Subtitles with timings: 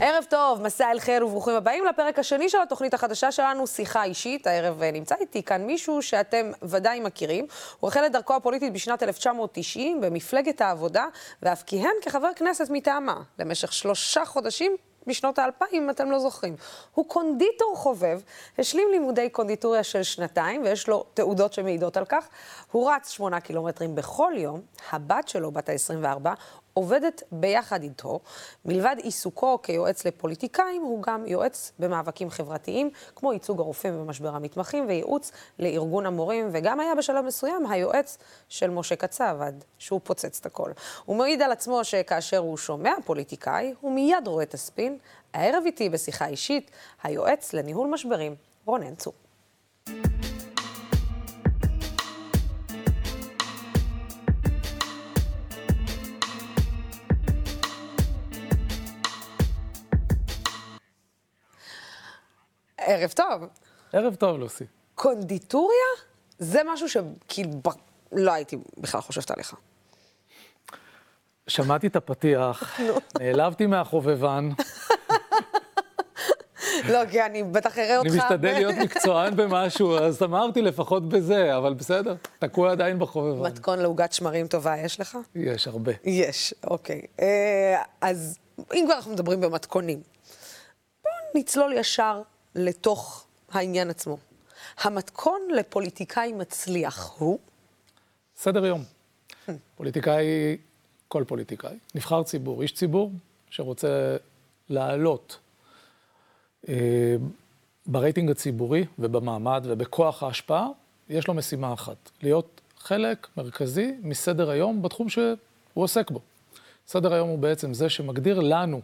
[0.00, 4.46] ערב טוב, מסע אל חיר וברוכים הבאים לפרק השני של התוכנית החדשה שלנו, שיחה אישית.
[4.46, 7.46] הערב אה, נמצא איתי כאן מישהו שאתם ודאי מכירים.
[7.80, 11.06] הוא החל את דרכו הפוליטית בשנת 1990 במפלגת העבודה,
[11.42, 14.76] ואף כיהן כחבר כנסת מטעמה למשך שלושה חודשים
[15.06, 16.56] בשנות האלפיים, אם אתם לא זוכרים.
[16.94, 18.20] הוא קונדיטור חובב,
[18.58, 22.28] השלים לימודי קונדיטוריה של שנתיים, ויש לו תעודות שמעידות על כך.
[22.72, 24.60] הוא רץ שמונה קילומטרים בכל יום,
[24.90, 26.28] הבת שלו, בת ה-24,
[26.78, 28.20] עובדת ביחד איתו.
[28.64, 35.32] מלבד עיסוקו כיועץ לפוליטיקאים, הוא גם יועץ במאבקים חברתיים, כמו ייצוג הרופאים במשבר המתמחים וייעוץ
[35.58, 40.70] לארגון המורים, וגם היה בשלב מסוים היועץ של משה קצב, עד שהוא פוצץ את הכל.
[41.04, 44.98] הוא מעיד על עצמו שכאשר הוא שומע פוליטיקאי, הוא מיד רואה את הספין.
[45.34, 46.70] הערב איתי בשיחה אישית,
[47.02, 49.12] היועץ לניהול משברים, רונן צור.
[62.88, 63.48] ערב טוב.
[63.92, 64.64] ערב טוב, לוסי.
[64.94, 65.86] קונדיטוריה?
[66.38, 67.50] זה משהו שכאילו
[68.12, 69.54] לא הייתי בכלל חושבת עליך.
[71.46, 72.80] שמעתי את הפתיח,
[73.20, 74.48] נעלבתי מהחובבן.
[76.92, 78.10] לא, כי אני בטח אראה אותך...
[78.10, 83.50] אני משתדל להיות מקצוען במשהו, אז אמרתי לפחות בזה, אבל בסדר, תקוע עדיין בחובבן.
[83.50, 85.18] מתכון לעוגת שמרים טובה יש לך?
[85.34, 85.92] יש, הרבה.
[86.04, 87.02] יש, אוקיי.
[87.20, 88.38] אה, אז
[88.74, 90.02] אם כבר אנחנו מדברים במתכונים,
[91.02, 92.22] בואו נצלול ישר
[92.54, 94.18] לתוך העניין עצמו.
[94.78, 97.38] המתכון לפוליטיקאי מצליח הוא?
[98.36, 98.84] סדר יום.
[99.76, 100.56] פוליטיקאי,
[101.08, 103.12] כל פוליטיקאי, נבחר ציבור, איש ציבור
[103.50, 104.16] שרוצה
[104.68, 105.38] לעלות
[106.68, 107.16] אה,
[107.86, 110.68] ברייטינג הציבורי ובמעמד ובכוח ההשפעה,
[111.08, 115.36] יש לו משימה אחת, להיות חלק מרכזי מסדר היום בתחום שהוא
[115.74, 116.20] עוסק בו.
[116.86, 118.80] סדר היום הוא בעצם זה שמגדיר לנו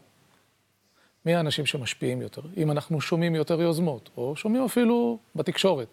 [1.26, 2.42] מי האנשים שמשפיעים יותר.
[2.56, 5.88] אם אנחנו שומעים יותר יוזמות, או שומעים אפילו בתקשורת,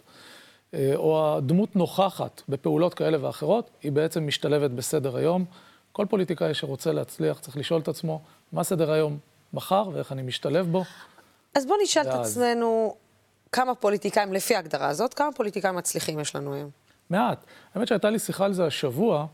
[0.73, 5.45] אה, או הדמות נוכחת בפעולות כאלה ואחרות, היא בעצם משתלבת בסדר היום.
[5.91, 8.21] כל פוליטיקאי שרוצה להצליח צריך לשאול את עצמו,
[8.51, 9.17] מה סדר היום
[9.53, 10.83] מחר ואיך אני משתלב בו.
[11.55, 12.15] אז בואו נשאל ואז...
[12.15, 12.95] את עצמנו
[13.51, 16.69] כמה פוליטיקאים, לפי ההגדרה הזאת, כמה פוליטיקאים מצליחים יש לנו היום?
[17.09, 17.45] מעט.
[17.75, 19.25] האמת שהייתה לי שיחה על זה השבוע.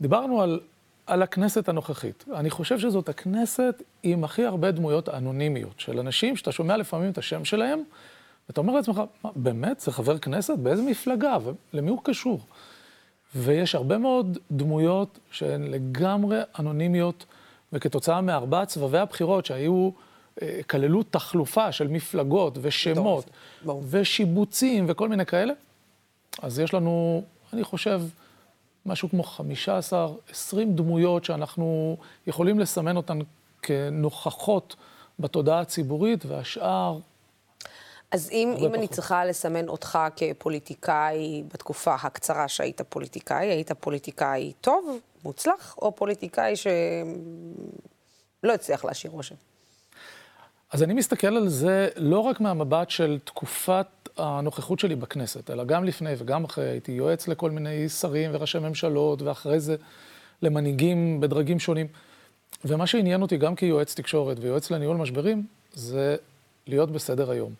[0.00, 0.60] דיברנו על
[1.10, 2.24] על הכנסת הנוכחית.
[2.34, 7.18] אני חושב שזאת הכנסת עם הכי הרבה דמויות אנונימיות, של אנשים שאתה שומע לפעמים את
[7.18, 7.82] השם שלהם,
[8.48, 10.58] ואתה אומר לעצמך, מה, באמת, זה חבר כנסת?
[10.58, 11.36] באיזה מפלגה?
[11.72, 12.40] ולמי הוא קשור?
[13.34, 17.24] ויש הרבה מאוד דמויות שהן לגמרי אנונימיות,
[17.72, 19.90] וכתוצאה מארבעת סבבי הבחירות שהיו,
[20.42, 23.30] אה, כללו תחלופה של מפלגות ושמות,
[23.90, 25.52] ושיבוצים וכל מיני כאלה,
[26.42, 27.22] אז יש לנו,
[27.52, 28.00] אני חושב,
[28.86, 31.96] משהו כמו 15, 20 דמויות שאנחנו
[32.26, 33.18] יכולים לסמן אותן
[33.62, 34.76] כנוכחות
[35.18, 36.98] בתודעה הציבורית, והשאר...
[38.12, 44.98] אז אם, אם אני צריכה לסמן אותך כפוליטיקאי בתקופה הקצרה שהיית פוליטיקאי, היית פוליטיקאי טוב,
[45.24, 49.34] מוצלח, או פוליטיקאי שלא הצליח להשאיר רושם?
[50.70, 55.84] אז אני מסתכל על זה לא רק מהמבט של תקופת הנוכחות שלי בכנסת, אלא גם
[55.84, 59.76] לפני וגם אחרי, הייתי יועץ לכל מיני שרים וראשי ממשלות, ואחרי זה
[60.42, 61.86] למנהיגים בדרגים שונים.
[62.64, 66.16] ומה שעניין אותי גם כיועץ תקשורת ויועץ לניהול משברים, זה
[66.66, 67.52] להיות בסדר היום.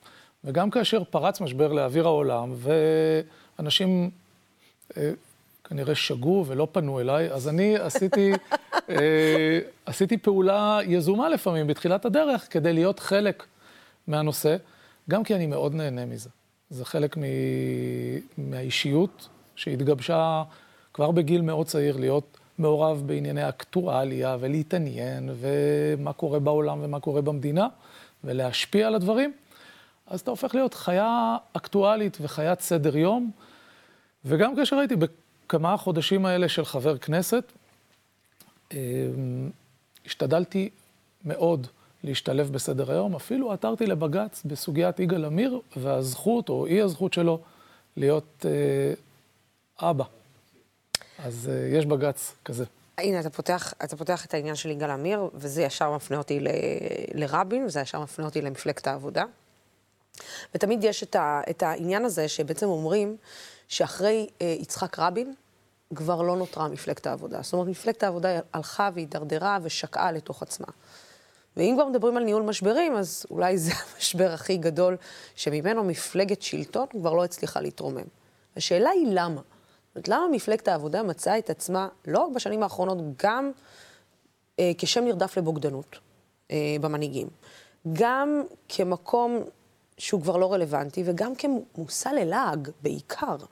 [0.44, 2.54] וגם כאשר פרץ משבר לאוויר העולם,
[3.58, 4.10] ואנשים
[4.96, 5.10] אה,
[5.64, 8.32] כנראה שגו ולא פנו אליי, אז אני עשיתי,
[8.90, 13.46] אה, עשיתי פעולה יזומה לפעמים בתחילת הדרך, כדי להיות חלק
[14.06, 14.56] מהנושא,
[15.10, 16.30] גם כי אני מאוד נהנה מזה.
[16.70, 17.22] זה חלק מ...
[18.38, 20.42] מהאישיות שהתגבשה
[20.94, 27.68] כבר בגיל מאוד צעיר, להיות מעורב בענייני אקטואליה ולהתעניין, ומה קורה בעולם ומה קורה במדינה,
[28.24, 29.32] ולהשפיע על הדברים.
[30.06, 33.30] אז אתה הופך להיות חיה אקטואלית וחיית סדר יום.
[34.24, 37.52] וגם כאשר הייתי בכמה החודשים האלה של חבר כנסת,
[38.72, 39.50] אמ,
[40.06, 40.70] השתדלתי
[41.24, 41.66] מאוד
[42.04, 43.16] להשתלב בסדר היום.
[43.16, 47.40] אפילו עתרתי לבג"ץ בסוגיית יגאל עמיר והזכות או אי הזכות שלו
[47.96, 50.04] להיות אה, אבא.
[51.18, 52.64] אז אה, יש בג"ץ כזה.
[52.98, 56.48] הנה, אתה פותח, אתה פותח את העניין של יגאל עמיר, וזה ישר מפנה אותי ל,
[57.14, 59.24] לרבין, וזה ישר מפנה אותי למפלגת העבודה.
[60.54, 63.16] ותמיד יש את, ה, את העניין הזה שבעצם אומרים
[63.68, 65.34] שאחרי אה, יצחק רבין,
[65.94, 67.42] כבר לא נותרה מפלגת העבודה.
[67.42, 70.66] זאת אומרת, מפלגת העבודה הלכה והידרדרה ושקעה לתוך עצמה.
[71.56, 74.96] ואם כבר מדברים על ניהול משברים, אז אולי זה המשבר הכי גדול
[75.34, 78.04] שממנו מפלגת שלטון כבר לא הצליחה להתרומם.
[78.56, 79.40] השאלה היא למה.
[79.94, 83.50] זאת למה מפלגת העבודה מצאה את עצמה, לא רק בשנים האחרונות, גם
[84.58, 85.98] אה, כשם נרדף לבוגדנות.
[86.50, 87.28] אה, במנהיגים.
[87.92, 89.42] גם כמקום
[89.98, 93.36] שהוא כבר לא רלוונטי, וגם כמושא ללעג, בעיקר.
[93.38, 93.48] זאת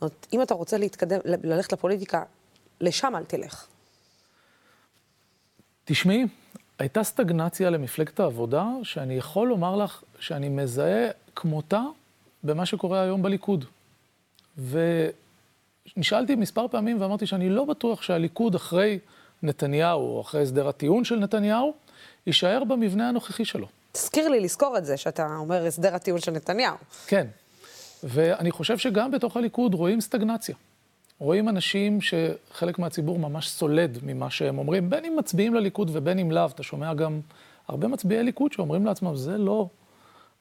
[0.00, 2.22] אומרת, אם אתה רוצה להתקדם, ללכת לפוליטיקה,
[2.80, 3.66] לשם אל תלך.
[5.84, 6.26] תשמעי,
[6.82, 11.82] הייתה סטגנציה למפלגת העבודה, שאני יכול לומר לך שאני מזהה כמותה
[12.44, 13.64] במה שקורה היום בליכוד.
[15.96, 18.98] ונשאלתי מספר פעמים ואמרתי שאני לא בטוח שהליכוד אחרי
[19.42, 21.74] נתניהו, או אחרי הסדר הטיעון של נתניהו,
[22.26, 23.66] יישאר במבנה הנוכחי שלו.
[23.92, 26.76] תזכיר לי לזכור את זה, שאתה אומר הסדר הטיעון של נתניהו.
[27.06, 27.26] כן,
[28.04, 30.54] ואני חושב שגם בתוך הליכוד רואים סטגנציה.
[31.22, 36.30] רואים אנשים שחלק מהציבור ממש סולד ממה שהם אומרים, בין אם מצביעים לליכוד ובין אם
[36.30, 36.46] לאו.
[36.46, 37.20] אתה שומע גם
[37.68, 39.68] הרבה מצביעי ליכוד שאומרים לעצמם, זה לא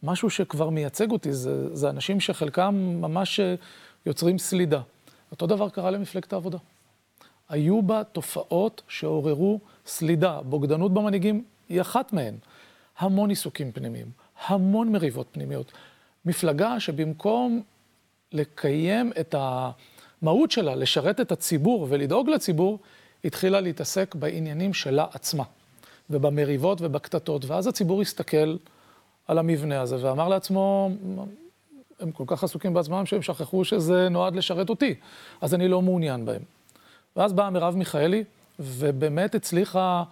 [0.03, 3.39] משהו שכבר מייצג אותי, זה, זה אנשים שחלקם ממש
[4.05, 4.81] יוצרים סלידה.
[5.31, 6.57] אותו דבר קרה למפלגת העבודה.
[7.49, 10.41] היו בה תופעות שעוררו סלידה.
[10.41, 12.35] בוגדנות במנהיגים היא אחת מהן.
[12.99, 14.07] המון עיסוקים פנימיים,
[14.47, 15.71] המון מריבות פנימיות.
[16.25, 17.61] מפלגה שבמקום
[18.31, 19.35] לקיים את
[20.21, 22.79] המהות שלה, לשרת את הציבור ולדאוג לציבור,
[23.25, 25.43] התחילה להתעסק בעניינים שלה עצמה,
[26.09, 28.57] ובמריבות ובקטטות, ואז הציבור הסתכל
[29.27, 30.89] על המבנה הזה ואמר לעצמו,
[31.99, 34.95] הם כל כך עסוקים בעצמם שהם שכחו שזה נועד לשרת אותי,
[35.41, 36.41] אז אני לא מעוניין בהם.
[37.15, 38.23] ואז באה מרב מיכאלי,
[38.59, 40.03] ובאמת הצליחה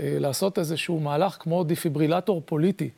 [0.00, 2.90] אה, לעשות איזשהו מהלך כמו דיפיברילטור פוליטי,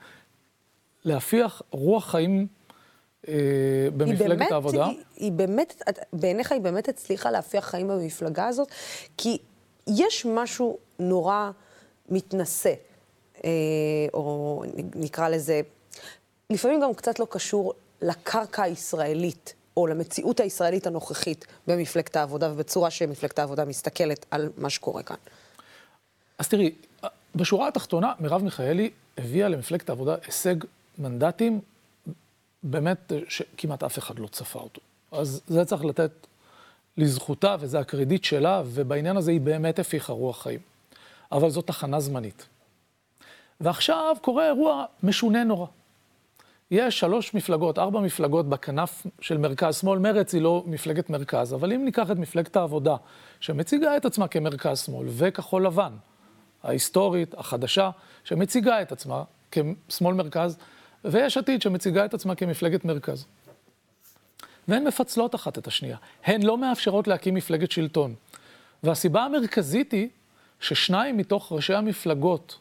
[1.05, 2.47] להפיח רוח חיים
[3.97, 4.87] במפלגת באמת, העבודה.
[4.87, 5.83] היא, היא באמת,
[6.13, 8.69] בעיניך היא באמת הצליחה להפיח חיים במפלגה הזאת?
[9.17, 9.39] כי
[9.87, 11.51] יש משהו נורא
[12.09, 12.73] מתנשא,
[13.45, 13.51] אה,
[14.15, 14.63] או
[14.95, 15.61] נקרא לזה,
[16.51, 17.73] לפעמים גם קצת לא קשור
[18.03, 25.03] לקרקע הישראלית, או למציאות הישראלית הנוכחית במפלגת העבודה, ובצורה שמפלגת העבודה מסתכלת על מה שקורה
[25.03, 25.17] כאן.
[26.39, 26.75] אז תראי,
[27.35, 30.55] בשורה התחתונה, מרב מיכאלי הביאה למפלגת העבודה הישג
[30.99, 31.61] מנדטים,
[32.65, 34.81] באמת, שכמעט אף אחד לא צפה אותו.
[35.13, 36.27] אז זה צריך לתת
[36.97, 40.61] לזכותה, וזה הקרדיט שלה, ובעניין הזה היא באמת הפיחה רוח חיים.
[41.33, 42.47] אבל זו תחנה זמנית.
[43.61, 45.67] ועכשיו קורה אירוע משונה נורא.
[46.71, 49.99] יש שלוש מפלגות, ארבע מפלגות בכנף של מרכז-שמאל.
[49.99, 52.97] מרצ היא לא מפלגת מרכז, אבל אם ניקח את מפלגת העבודה,
[53.41, 55.93] שמציגה את עצמה כמרכז-שמאל, וכחול לבן,
[56.63, 57.91] ההיסטורית, החדשה,
[58.25, 60.59] שמציגה את עצמה כשמאל מרכז,
[61.05, 63.27] ויש עתיד שמציגה את עצמה כמפלגת מרכז.
[64.69, 65.97] והן מפצלות אחת את השנייה.
[66.25, 68.15] הן לא מאפשרות להקים מפלגת שלטון.
[68.83, 70.09] והסיבה המרכזית היא
[70.61, 72.59] ששניים מתוך ראשי המפלגות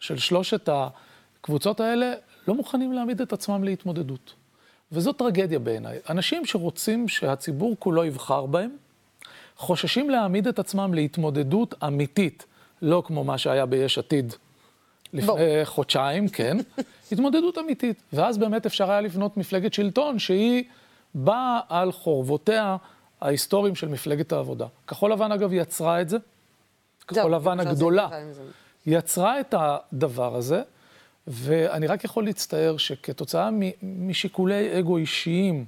[0.00, 2.12] של שלושת הקבוצות האלה
[2.48, 4.34] לא מוכנים להעמיד את עצמם להתמודדות.
[4.92, 5.98] וזו טרגדיה בעיניי.
[6.10, 8.70] אנשים שרוצים שהציבור כולו יבחר בהם,
[9.56, 12.46] חוששים להעמיד את עצמם להתמודדות אמיתית,
[12.82, 14.34] לא כמו מה שהיה ביש עתיד
[15.16, 15.64] לפני.
[15.64, 16.56] חודשיים, כן,
[17.12, 18.02] התמודדות אמיתית.
[18.12, 20.64] ואז באמת אפשר היה לבנות מפלגת שלטון שהיא
[21.14, 22.76] באה על חורבותיה
[23.20, 24.66] ההיסטוריים של מפלגת העבודה.
[24.86, 26.16] כחול לבן, אגב, יצרה את זה.
[27.08, 28.08] כחול לבן הגדולה
[28.86, 30.62] יצרה את הדבר הזה,
[31.26, 33.50] ואני רק יכול להצטער שכתוצאה
[33.82, 35.64] משיקולי אגו אישיים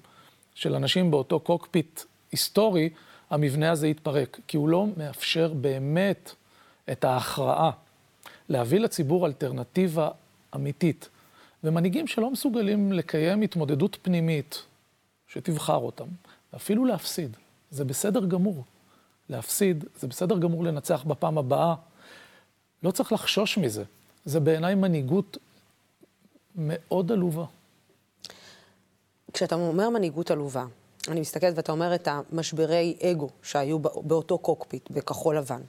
[0.54, 2.00] של אנשים באותו קוקפיט
[2.32, 2.90] היסטורי,
[3.30, 6.32] המבנה הזה יתפרק, כי הוא לא מאפשר באמת
[6.92, 7.70] את ההכרעה,
[8.48, 10.10] להביא לציבור אלטרנטיבה
[10.54, 11.08] אמיתית.
[11.64, 14.62] ומנהיגים שלא מסוגלים לקיים התמודדות פנימית,
[15.28, 16.06] שתבחר אותם,
[16.52, 17.36] ואפילו להפסיד,
[17.70, 18.64] זה בסדר גמור.
[19.28, 21.74] להפסיד, זה בסדר גמור לנצח בפעם הבאה.
[22.82, 23.84] לא צריך לחשוש מזה.
[24.24, 25.36] זה בעיניי מנהיגות
[26.56, 27.44] מאוד עלובה.
[29.32, 30.64] כשאתה אומר מנהיגות עלובה,
[31.08, 35.60] אני מסתכלת ואתה אומר את המשברי אגו שהיו באותו קוקפיט, בכחול לבן.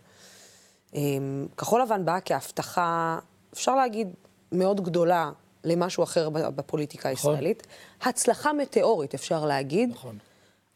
[0.93, 3.19] אמ, כחול לבן באה כהבטחה,
[3.53, 4.07] אפשר להגיד,
[4.51, 5.31] מאוד גדולה
[5.63, 7.31] למשהו אחר בפוליטיקה נכון.
[7.31, 7.67] הישראלית.
[8.01, 9.89] הצלחה מטאורית, אפשר להגיד.
[9.89, 10.17] נכון.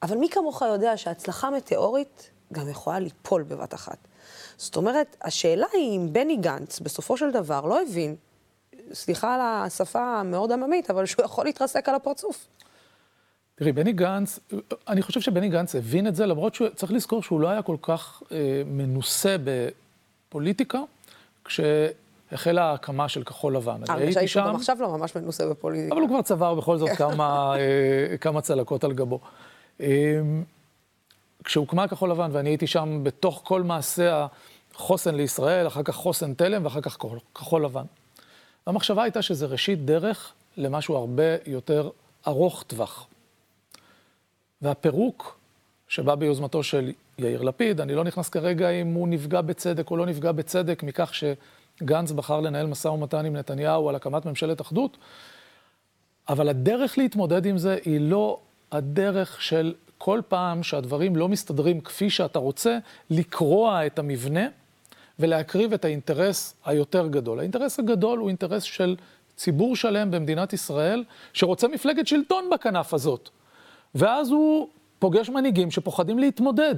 [0.03, 3.97] אבל מי כמוך יודע שהצלחה מטאורית גם יכולה ליפול בבת אחת.
[4.57, 8.15] זאת אומרת, השאלה היא אם בני גנץ, בסופו של דבר, לא הבין,
[8.93, 12.47] סליחה על השפה המאוד עממית, אבל שהוא יכול להתרסק על הפרצוף.
[13.55, 14.39] תראי, בני גנץ,
[14.87, 18.23] אני חושב שבני גנץ הבין את זה, למרות שצריך לזכור שהוא לא היה כל כך
[18.31, 19.35] אה, מנוסה
[20.33, 20.79] בפוליטיקה,
[21.45, 23.81] כשהחלה ההקמה של כחול לבן.
[23.87, 25.93] הרגשה היא שהוא גם עכשיו לא ממש מנוסה בפוליטיקה.
[25.93, 29.19] אבל הוא כבר צבר בכל זאת כמה, אה, כמה צלקות על גבו.
[29.81, 30.21] אה,
[31.43, 34.27] כשהוקמה כחול לבן, ואני הייתי שם בתוך כל מעשה
[34.75, 36.97] החוסן לישראל, אחר כך חוסן תלם ואחר כך
[37.35, 37.85] כחול לבן.
[38.67, 41.89] והמחשבה הייתה שזה ראשית דרך למשהו הרבה יותר
[42.27, 43.07] ארוך טווח.
[44.61, 45.37] והפירוק
[45.87, 50.05] שבא ביוזמתו של יאיר לפיד, אני לא נכנס כרגע אם הוא נפגע בצדק או לא
[50.05, 51.11] נפגע בצדק מכך
[51.83, 54.97] גנץ בחר לנהל משא ומתן עם נתניהו על הקמת ממשלת אחדות,
[56.29, 58.39] אבל הדרך להתמודד עם זה היא לא
[58.71, 62.77] הדרך של כל פעם שהדברים לא מסתדרים כפי שאתה רוצה,
[63.09, 64.47] לקרוע את המבנה
[65.19, 67.39] ולהקריב את האינטרס היותר גדול.
[67.39, 68.95] האינטרס הגדול הוא אינטרס של
[69.35, 71.03] ציבור שלם במדינת ישראל,
[71.33, 73.29] שרוצה מפלגת שלטון בכנף הזאת.
[73.95, 74.67] ואז הוא
[74.99, 76.75] פוגש מנהיגים שפוחדים להתמודד.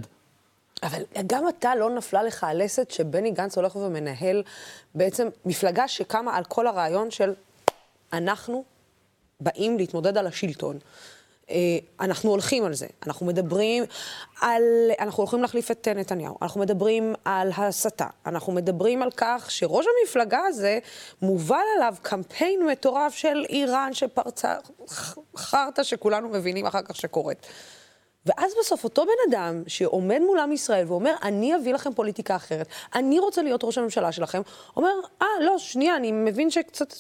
[0.86, 4.44] אבל גם אתה לא נפלה לך הלסת שבני גנץ הולך ומנהל
[4.96, 7.34] בעצם מפלגה שקמה על כל הרעיון של
[8.14, 8.64] אנחנו
[9.40, 10.80] באים להתמודד על השלטון.
[11.50, 13.84] אה, אנחנו הולכים על זה, אנחנו מדברים
[14.42, 14.64] על,
[15.00, 20.40] אנחנו הולכים להחליף את נתניהו, אנחנו מדברים על הסתה, אנחנו מדברים על כך שראש המפלגה
[20.48, 20.80] הזה,
[21.22, 24.56] מובל עליו קמפיין מטורף של איראן שפרצה,
[25.38, 27.48] חרטא שכולנו מבינים אחר כך שקורית.
[28.26, 32.68] ואז בסוף אותו בן אדם שעומד מול עם ישראל ואומר, אני אביא לכם פוליטיקה אחרת,
[32.96, 34.42] אני רוצה להיות ראש הממשלה שלכם,
[34.78, 34.90] אומר,
[35.22, 36.94] אה, לא, שנייה, אני מבין שקצת...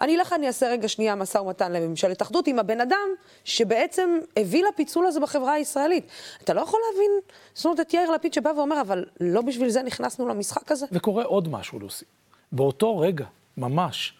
[0.00, 3.08] אני אלך, אני אעשה רגע שנייה משא ומתן לממשלת אחדות עם הבן אדם
[3.44, 6.06] שבעצם הביא לפיצול הזה בחברה הישראלית.
[6.44, 7.10] אתה לא יכול להבין,
[7.54, 10.86] זאת אומרת, את יאיר לפיד שבא ואומר, אבל לא בשביל זה נכנסנו למשחק הזה?
[10.92, 12.04] וקורה עוד משהו, לוסי.
[12.52, 13.24] באותו רגע,
[13.56, 14.12] ממש,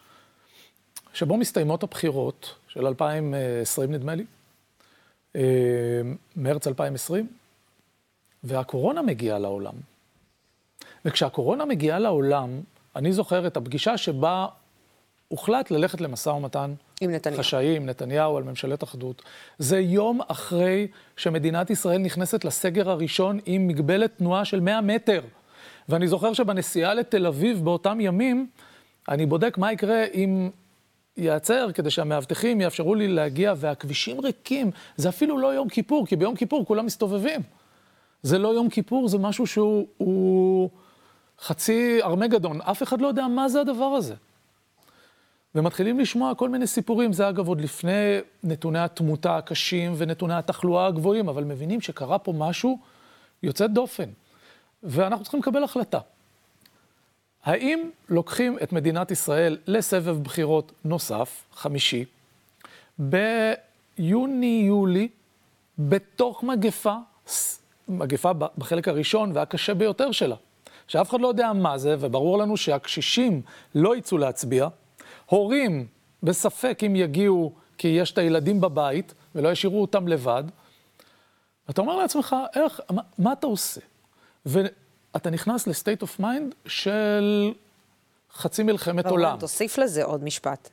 [1.13, 4.38] שבו מסתיימות הבחירות של 2020, נדמה לי, אה,
[6.35, 7.27] מרץ 2020,
[8.43, 9.73] והקורונה מגיעה לעולם.
[11.05, 12.61] וכשהקורונה מגיעה לעולם,
[12.95, 14.47] אני זוכר את הפגישה שבה
[15.27, 17.39] הוחלט ללכת למשא ומתן עם נתניהו.
[17.39, 19.21] חשאי עם נתניהו על ממשלת אחדות.
[19.57, 25.21] זה יום אחרי שמדינת ישראל נכנסת לסגר הראשון עם מגבלת תנועה של 100 מטר.
[25.89, 28.49] ואני זוכר שבנסיעה לתל אביב באותם ימים,
[29.09, 30.49] אני בודק מה יקרה אם
[31.19, 34.71] ייעצר כדי שהמאבטחים יאפשרו לי להגיע, והכבישים ריקים.
[34.97, 37.41] זה אפילו לא יום כיפור, כי ביום כיפור כולם מסתובבים.
[38.23, 40.69] זה לא יום כיפור, זה משהו שהוא הוא
[41.39, 42.61] חצי ארמגדון.
[42.61, 44.15] אף אחד לא יודע מה זה הדבר הזה.
[45.55, 51.29] ומתחילים לשמוע כל מיני סיפורים, זה אגב עוד לפני נתוני התמותה הקשים ונתוני התחלואה הגבוהים,
[51.29, 52.79] אבל מבינים שקרה פה משהו
[53.43, 54.09] יוצא דופן.
[54.83, 55.99] ואנחנו צריכים לקבל החלטה.
[57.43, 62.05] האם לוקחים את מדינת ישראל לסבב בחירות נוסף, חמישי,
[63.97, 65.07] ביוני-יולי,
[65.79, 66.95] בתוך מגפה,
[67.87, 70.35] מגפה בחלק הראשון והקשה ביותר שלה,
[70.87, 73.41] שאף אחד לא יודע מה זה, וברור לנו שהקשישים
[73.75, 74.67] לא יצאו להצביע,
[75.25, 75.87] הורים
[76.23, 80.43] בספק אם יגיעו כי יש את הילדים בבית ולא ישאירו אותם לבד,
[81.69, 83.81] אתה אומר לעצמך, איך, מה, מה אתה עושה?
[85.15, 87.53] אתה נכנס ל state of mind של
[88.33, 89.37] חצי מלחמת עולם.
[89.39, 90.69] תוסיף לזה עוד משפט.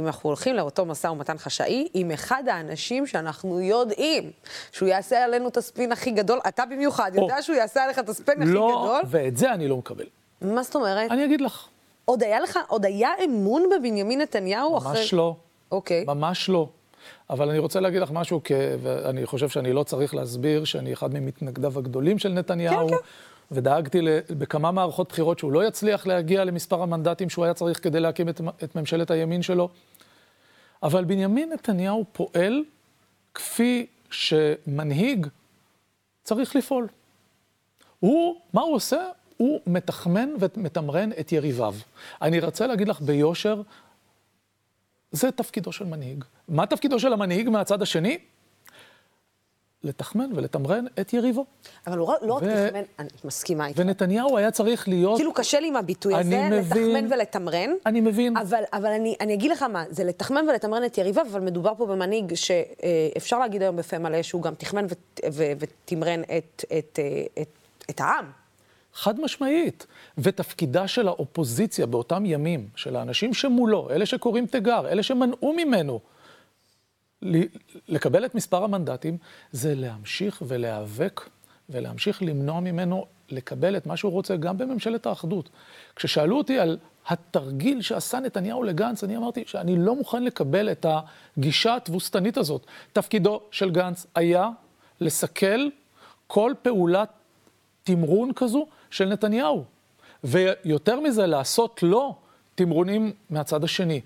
[0.00, 4.30] אם אנחנו הולכים לאותו משא ומתן חשאי, עם אחד האנשים שאנחנו יודעים
[4.72, 7.22] שהוא יעשה עלינו את הספין הכי גדול, אתה במיוחד או.
[7.22, 8.98] יודע שהוא יעשה עליך את הספין הכי לא, גדול?
[8.98, 10.04] לא, ואת זה אני לא מקבל.
[10.40, 11.10] מה זאת אומרת?
[11.10, 11.66] אני אגיד לך.
[12.04, 15.00] עוד היה לך, עוד היה אמון בבנימין נתניהו ממש אחרי...
[15.00, 15.36] ממש לא.
[15.72, 16.04] אוקיי.
[16.04, 16.68] ממש לא.
[17.30, 18.40] אבל אני רוצה להגיד לך משהו,
[18.82, 22.88] ואני חושב שאני לא צריך להסביר שאני אחד ממתנגדיו הגדולים של נתניהו.
[22.88, 23.02] כן, כן.
[23.50, 24.00] ודאגתי
[24.38, 28.40] בכמה מערכות בחירות שהוא לא יצליח להגיע למספר המנדטים שהוא היה צריך כדי להקים את,
[28.64, 29.68] את ממשלת הימין שלו.
[30.82, 32.64] אבל בנימין נתניהו פועל
[33.34, 35.26] כפי שמנהיג
[36.22, 36.88] צריך לפעול.
[38.00, 39.08] הוא, מה הוא עושה?
[39.36, 41.74] הוא מתחמן ומתמרן את יריביו.
[42.22, 43.62] אני רוצה להגיד לך ביושר,
[45.12, 46.24] זה תפקידו של מנהיג.
[46.48, 48.18] מה תפקידו של המנהיג מהצד השני?
[49.84, 51.44] לתחמן ולתמרן את יריבו.
[51.86, 53.78] אבל הוא לא רק תחמן, אני מסכימה איתך.
[53.78, 55.16] ונתניהו היה צריך להיות...
[55.16, 57.70] כאילו קשה לי עם הביטוי הזה, מבין, לתחמן ולתמרן.
[57.86, 58.36] אני מבין.
[58.36, 61.86] אבל, אבל אני, אני אגיד לך מה, זה לתחמן ולתמרן את יריביו, אבל מדובר פה
[61.86, 64.94] במנהיג שאפשר להגיד היום בפה מלא שהוא גם תחמן ו,
[65.32, 66.98] ו, ותמרן את, את,
[67.40, 67.48] את,
[67.90, 68.24] את העם.
[68.94, 69.86] חד משמעית.
[70.18, 76.00] ותפקידה של האופוזיציה באותם ימים, של האנשים שמולו, אלה שקוראים תיגר, אלה שמנעו ממנו,
[77.88, 79.16] לקבל את מספר המנדטים,
[79.52, 81.28] זה להמשיך ולהיאבק
[81.70, 85.50] ולהמשיך למנוע ממנו לקבל את מה שהוא רוצה גם בממשלת האחדות.
[85.96, 91.76] כששאלו אותי על התרגיל שעשה נתניהו לגנץ, אני אמרתי שאני לא מוכן לקבל את הגישה
[91.76, 92.66] התבוסתנית הזאת.
[92.92, 94.48] תפקידו של גנץ היה
[95.00, 95.68] לסכל
[96.26, 97.08] כל פעולת
[97.84, 99.64] תמרון כזו של נתניהו.
[100.24, 102.14] ויותר מזה, לעשות לו
[102.54, 104.00] תמרונים מהצד השני.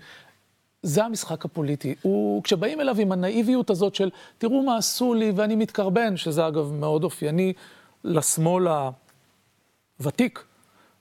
[0.85, 1.95] זה המשחק הפוליטי.
[2.01, 6.71] הוא, כשבאים אליו עם הנאיביות הזאת של, תראו מה עשו לי ואני מתקרבן, שזה אגב
[6.73, 7.53] מאוד אופייני
[8.03, 8.67] לשמאל
[9.99, 10.43] הוותיק,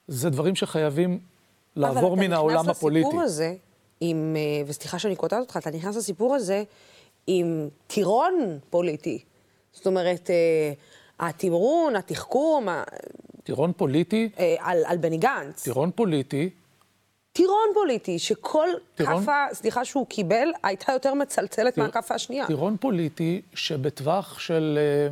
[0.09, 1.19] זה דברים שחייבים
[1.77, 3.09] לעבור מן העולם הפוליטי.
[3.09, 3.55] אבל אתה נכנס לסיפור הזה
[4.01, 6.63] עם, אה, וסליחה שאני קוטעת אותך, אתה נכנס לסיפור הזה
[7.27, 9.19] עם טירון פוליטי.
[9.73, 10.73] זאת אומרת, אה,
[11.29, 12.69] התמרון, התחכום...
[13.45, 14.29] טירון פוליטי?
[14.39, 15.63] אה, על, על בני גנץ.
[15.63, 16.51] טירון פוליטי
[17.37, 19.21] טירון פוליטי, שכל טירון?
[19.21, 22.47] כאפה, סליחה, שהוא קיבל, הייתה יותר מצלצלת טיר- מהכאפה השנייה.
[22.47, 24.79] טירון פוליטי שבטווח של...
[24.81, 25.09] אה,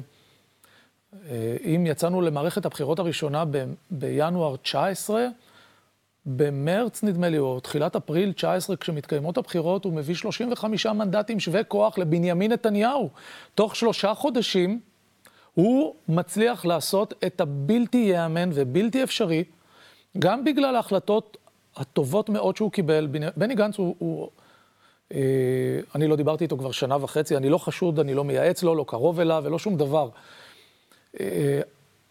[1.30, 5.26] אה, אם יצאנו למערכת הבחירות הראשונה ב- בינואר 19,
[6.26, 11.98] במרץ, נדמה לי, או תחילת אפריל 19, כשמתקיימות הבחירות, הוא מביא 35 מנדטים שווה כוח
[11.98, 13.08] לבנימין נתניהו.
[13.54, 14.80] תוך שלושה חודשים
[15.54, 19.44] הוא מצליח לעשות את הבלתי ייאמן ובלתי אפשרי,
[20.18, 21.36] גם בגלל ההחלטות
[21.76, 23.08] הטובות מאוד שהוא קיבל.
[23.36, 23.96] בני, גנץ הוא...
[23.98, 24.30] הוא
[25.14, 25.18] אה,
[25.94, 28.84] אני לא דיברתי איתו כבר שנה וחצי, אני לא חשוד, אני לא מייעץ לו, לא
[28.88, 30.08] קרוב אליו ולא שום דבר.
[31.20, 31.60] אה,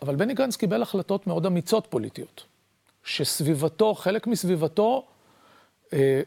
[0.02, 2.44] אבל בני גנץ קיבל החלטות מאוד אמיצות פוליטיות,
[3.04, 5.06] שסביבתו, חלק מסביבתו,
[5.94, 6.22] אה,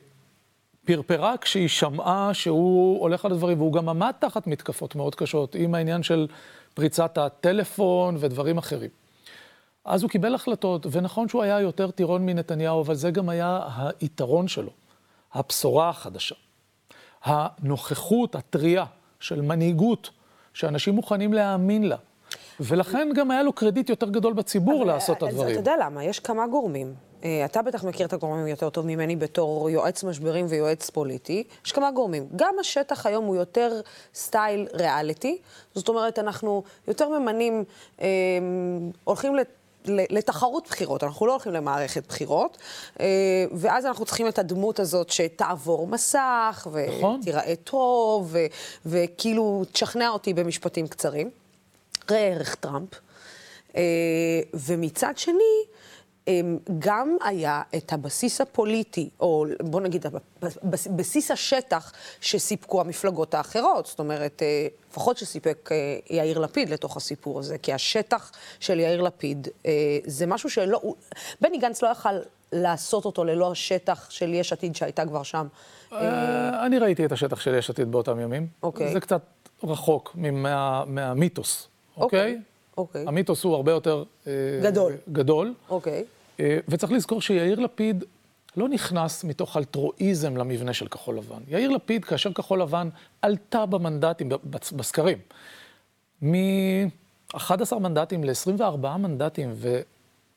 [0.85, 5.75] פרפרה כשהיא שמעה שהוא הולך על הדברים, והוא גם עמד תחת מתקפות מאוד קשות, עם
[5.75, 6.27] העניין של
[6.75, 8.91] פריצת הטלפון ודברים אחרים.
[9.85, 13.61] אז הוא קיבל החלטות, ונכון שהוא היה יותר טירון מנתניהו, אבל זה גם היה
[14.01, 14.71] היתרון שלו,
[15.33, 16.35] הבשורה החדשה.
[17.25, 18.85] הנוכחות הטריה
[19.21, 20.11] של מנהיגות,
[20.55, 21.97] שאנשים מוכנים להאמין לה.
[22.61, 25.51] ולכן גם היה לו קרדיט יותר גדול בציבור אבל, לעשות את הדברים.
[25.51, 26.95] אתה יודע למה, יש כמה גורמים.
[27.25, 31.45] אה, אתה בטח מכיר את הגורמים יותר טוב ממני בתור יועץ משברים ויועץ פוליטי.
[31.67, 32.29] יש כמה גורמים.
[32.37, 33.81] גם השטח היום הוא יותר
[34.15, 35.39] סטייל ריאליטי.
[35.75, 37.65] זאת אומרת, אנחנו יותר ממנים,
[38.01, 38.07] אה,
[39.05, 39.49] הולכים לת...
[39.87, 42.59] לתחרות בחירות, אנחנו לא הולכים למערכת בחירות,
[43.01, 43.07] אה,
[43.53, 46.67] ואז אנחנו צריכים את הדמות הזאת שתעבור מסך,
[46.99, 47.21] נכון.
[47.21, 48.47] ותיראה טוב, ו-
[48.87, 51.31] וכאילו תשכנע אותי במשפטים קצרים.
[52.11, 52.89] ראה ערך טראמפ.
[53.77, 53.83] אה,
[54.55, 55.65] ומצד שני,
[56.79, 60.07] גם היה את הבסיס הפוליטי, או בוא נגיד,
[60.97, 63.87] בסיס השטח שסיפקו המפלגות האחרות.
[63.87, 69.03] זאת אומרת, אה, לפחות שסיפק אה, יאיר לפיד לתוך הסיפור הזה, כי השטח של יאיר
[69.03, 69.73] לפיד אה,
[70.07, 70.81] זה משהו שלא...
[71.41, 72.15] בני גנץ לא יכל
[72.53, 75.47] לעשות אותו ללא השטח של יש עתיד שהייתה כבר שם.
[76.67, 78.47] אני ראיתי את השטח של יש עתיד באותם ימים.
[78.63, 78.93] אוקיי.
[78.93, 79.23] זה קצת
[79.65, 82.39] רחוק מה- מהמיתוס, אוקיי?
[82.77, 83.05] אוקיי.
[83.09, 84.05] המיתוס הוא הרבה יותר...
[84.63, 84.93] גדול.
[85.13, 85.55] גדול.
[85.69, 86.05] אוקיי.
[86.41, 88.05] אה, וצריך לזכור שיאיר לפיד
[88.57, 91.43] לא נכנס מתוך אלטרואיזם למבנה של כחול לבן.
[91.49, 92.89] יאיר לפיד, כאשר כחול לבן
[93.23, 94.29] עלתה במנדטים,
[94.73, 95.19] בסקרים,
[96.23, 99.55] מ-11 מנדטים ל-24 מנדטים,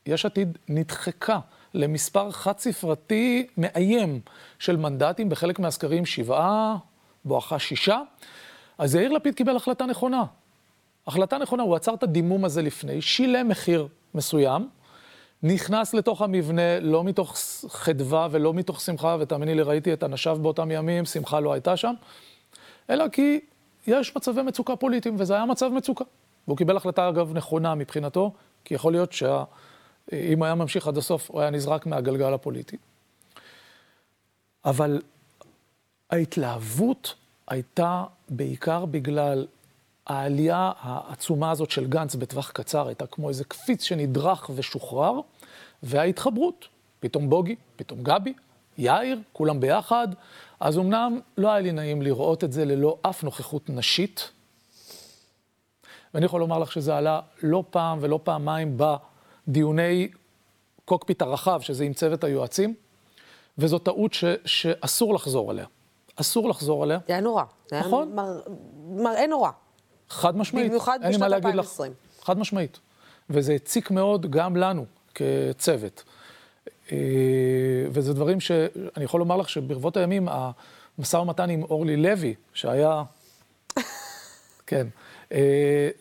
[0.05, 1.39] ויש עתיד נדחקה
[1.73, 4.19] למספר חד-ספרתי מאיים
[4.59, 6.77] של מנדטים, בחלק מהסקרים שבעה,
[7.25, 8.01] בואכה שישה,
[8.77, 10.23] אז יאיר לפיד קיבל החלטה נכונה.
[11.07, 14.69] החלטה נכונה, הוא עצר את הדימום הזה לפני, שילם מחיר מסוים,
[15.43, 17.37] נכנס לתוך המבנה לא מתוך
[17.69, 21.93] חדווה ולא מתוך שמחה, ותאמיני לי, ראיתי את אנשיו באותם ימים, שמחה לא הייתה שם,
[22.89, 23.39] אלא כי
[23.87, 26.03] יש מצבי מצוקה פוליטיים, וזה היה מצב מצוקה.
[26.47, 31.41] והוא קיבל החלטה, אגב, נכונה מבחינתו, כי יכול להיות שאם היה ממשיך עד הסוף, הוא
[31.41, 32.77] היה נזרק מהגלגל הפוליטי.
[34.65, 35.01] אבל
[36.09, 37.15] ההתלהבות
[37.47, 39.47] הייתה בעיקר בגלל
[40.07, 45.19] העלייה העצומה הזאת של גנץ בטווח קצר, הייתה כמו איזה קפיץ שנדרך ושוחרר,
[45.83, 46.67] וההתחברות,
[46.99, 48.33] פתאום בוגי, פתאום גבי,
[48.77, 50.07] יאיר, כולם ביחד.
[50.59, 54.31] אז אמנם לא היה לי נעים לראות את זה ללא אף נוכחות נשית,
[56.13, 58.77] ואני יכול לומר לך שזה עלה לא פעם ולא פעמיים
[59.47, 60.07] בדיוני
[60.85, 62.73] קוקפיט הרחב, שזה עם צוות היועצים,
[63.57, 65.65] וזו טעות ש, שאסור לחזור עליה.
[66.15, 67.43] אסור לחזור עליה, זה היה נורא.
[67.69, 68.15] זה היה נכון.
[68.15, 68.41] מר...
[68.87, 69.49] מראה נורא.
[70.09, 70.67] חד משמעית.
[70.67, 71.65] במיוחד בשנת מה להגיד לך.
[71.65, 71.93] 2020.
[72.23, 72.79] חד משמעית.
[73.29, 76.03] וזה הציק מאוד גם לנו כצוות.
[76.91, 76.97] אה,
[77.89, 83.03] וזה דברים שאני יכול לומר לך שברבות הימים, המשא ומתן עם אורלי לוי, שהיה...
[84.67, 84.87] כן.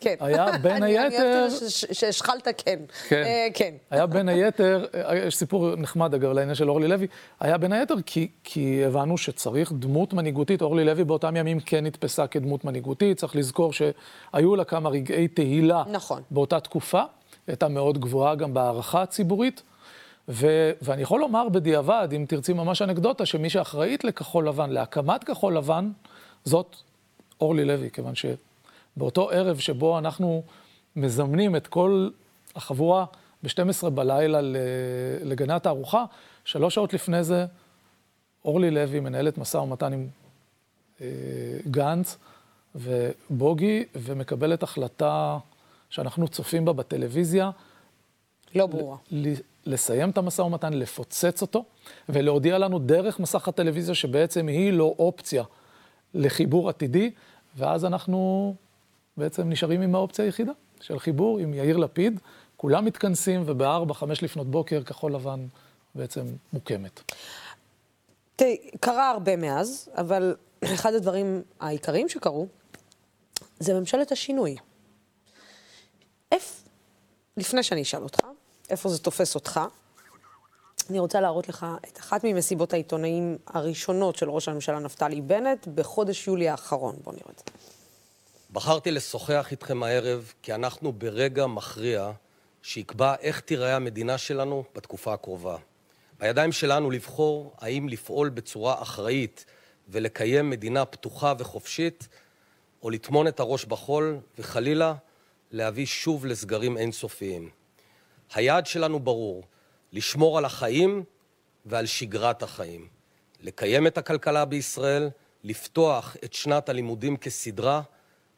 [0.01, 0.15] כן.
[0.21, 1.39] היה בין אני- אני היתר...
[1.41, 2.79] אוהבת ש- ש- שהשחלת כן.
[3.09, 3.25] כן.
[3.55, 3.75] כן.
[3.91, 4.87] היה בין היתר,
[5.27, 7.07] יש סיפור נחמד אגב לעניין של אורלי לוי,
[7.41, 12.27] היה בין היתר כי, כי הבנו שצריך דמות מנהיגותית, אורלי לוי באותם ימים כן נתפסה
[12.27, 16.23] כדמות מנהיגותית, צריך לזכור שהיו לה כמה רגעי תהילה נכון.
[16.31, 17.03] באותה תקופה,
[17.47, 19.63] הייתה מאוד גבוהה גם בהערכה הציבורית,
[20.29, 25.57] ו, ואני יכול לומר בדיעבד, אם תרצי ממש אנקדוטה, שמי שאחראית לכחול לבן, להקמת כחול
[25.57, 25.91] לבן,
[26.45, 26.77] זאת
[27.41, 28.15] אורלי לוי, כיוון
[28.97, 30.43] שבאותו ערב שבו אנחנו
[30.97, 32.09] מזמנים את כל
[32.57, 33.05] החבורה
[33.43, 34.57] ב-12 בלילה ל-
[35.23, 36.05] לגני התערוכה,
[36.45, 37.47] שלוש שעות לפני זה,
[38.45, 40.09] אורלי לוי מנהלת משא ומתן עם
[41.01, 41.07] אה,
[41.71, 42.19] גנץ
[42.75, 45.39] ובוגי, ומקבלת החלטה
[45.91, 47.51] שאנחנו צופים בה בטלוויזיה,
[48.55, 48.97] לא ברורה.
[49.67, 51.65] לסיים את המשא ומתן, לפוצץ אותו,
[52.09, 55.45] ולהודיע לנו דרך מסך הטלוויזיה שבעצם היא לא אופציה
[56.15, 57.11] לחיבור עתידי,
[57.57, 58.55] ואז אנחנו
[59.17, 62.21] בעצם נשארים עם האופציה היחידה של חיבור עם יאיר לפיד.
[62.57, 65.47] כולם מתכנסים, ובארבע, חמש לפנות בוקר, כחול לבן
[65.95, 67.13] בעצם מוקמת.
[68.37, 72.47] תראי, קרה הרבה מאז, אבל אחד הדברים העיקריים שקרו
[73.59, 74.57] זה ממשלת השינוי.
[76.33, 76.69] איפה,
[77.37, 78.21] לפני שאני אשאל אותך,
[78.71, 79.61] איפה זה תופס אותך,
[80.91, 86.27] אני רוצה להראות לך את אחת ממסיבות העיתונאים הראשונות של ראש הממשלה נפתלי בנט בחודש
[86.27, 86.97] יולי האחרון.
[87.05, 87.45] בואו נראה את זה.
[88.51, 92.13] בחרתי לשוחח איתכם הערב כי אנחנו ברגע מכריע
[92.63, 95.57] שיקבע איך תיראה המדינה שלנו בתקופה הקרובה.
[96.19, 99.45] בידיים שלנו לבחור האם לפעול בצורה אחראית
[99.89, 102.09] ולקיים מדינה פתוחה וחופשית,
[102.83, 104.95] או לטמון את הראש בחול וחלילה
[105.51, 107.51] להביא שוב לסגרים אינסופיים.
[108.35, 109.45] היעד שלנו ברור,
[109.93, 111.05] לשמור על החיים
[111.67, 112.89] ועל שגרת החיים,
[113.41, 115.11] לקיים את הכלכלה בישראל,
[115.45, 117.83] לפתוח את שנת הלימודים כסדרה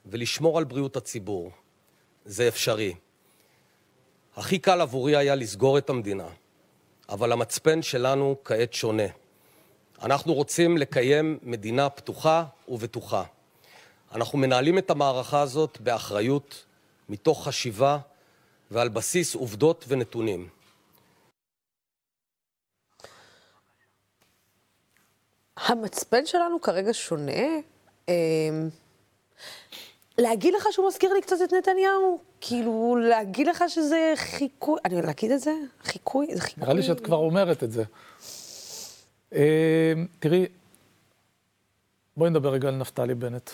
[0.09, 1.51] ולשמור על בריאות הציבור.
[2.25, 2.95] זה אפשרי.
[4.37, 6.29] הכי קל עבורי היה לסגור את המדינה,
[7.09, 9.07] אבל המצפן שלנו כעת שונה.
[10.03, 13.25] אנחנו רוצים לקיים מדינה פתוחה ובטוחה.
[14.13, 16.65] אנחנו מנהלים את המערכה הזאת באחריות,
[17.09, 17.99] מתוך חשיבה
[18.71, 20.49] ועל בסיס עובדות ונתונים.
[25.57, 27.43] המצפן שלנו כרגע שונה.
[30.19, 32.21] להגיד לך שהוא מזכיר לי קצת את נתניהו?
[32.41, 35.55] כאילו, להגיד לך שזה חיקוי, אני להגיד את זה?
[35.83, 36.35] חיקוי?
[36.35, 36.63] זה חיקוי.
[36.65, 37.85] נראה לי שאת כבר אומרת את זה.
[39.33, 40.47] אה, תראי,
[42.17, 43.51] בואי נדבר רגע על נפתלי בנט.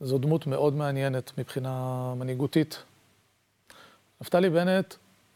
[0.00, 2.82] זו דמות מאוד מעניינת מבחינה מנהיגותית.
[4.20, 4.94] נפתלי בנט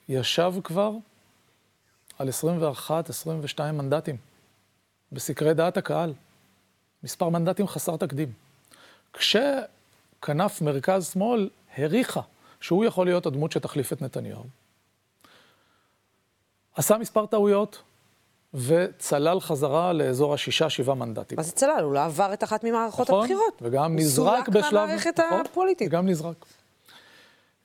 [0.09, 0.93] ישב כבר
[2.19, 2.29] על
[3.59, 4.17] 21-22 מנדטים
[5.13, 6.13] בסקרי דעת הקהל.
[7.03, 8.33] מספר מנדטים חסר תקדים.
[10.23, 12.21] כשכנף מרכז-שמאל העריכה
[12.61, 14.45] שהוא יכול להיות הדמות שתחליף את נתניהו,
[16.75, 17.83] עשה מספר טעויות,
[18.55, 21.37] וצלל חזרה לאזור השישה, שבעה מנדטים.
[21.37, 21.81] מה זה צלל?
[21.83, 23.59] הוא לא עבר את אחת ממערכות נכון, הבחירות.
[23.63, 24.75] וגם הוא נזרק סולק בשלב...
[24.75, 25.89] מהמערכת נכון, הפוליטית.
[25.89, 26.45] וגם נזרק.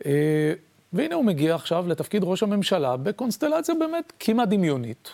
[0.06, 0.54] אה,
[0.94, 5.10] והנה הוא מגיע עכשיו לתפקיד ראש הממשלה בקונסטלציה באמת כמעט דמיונית.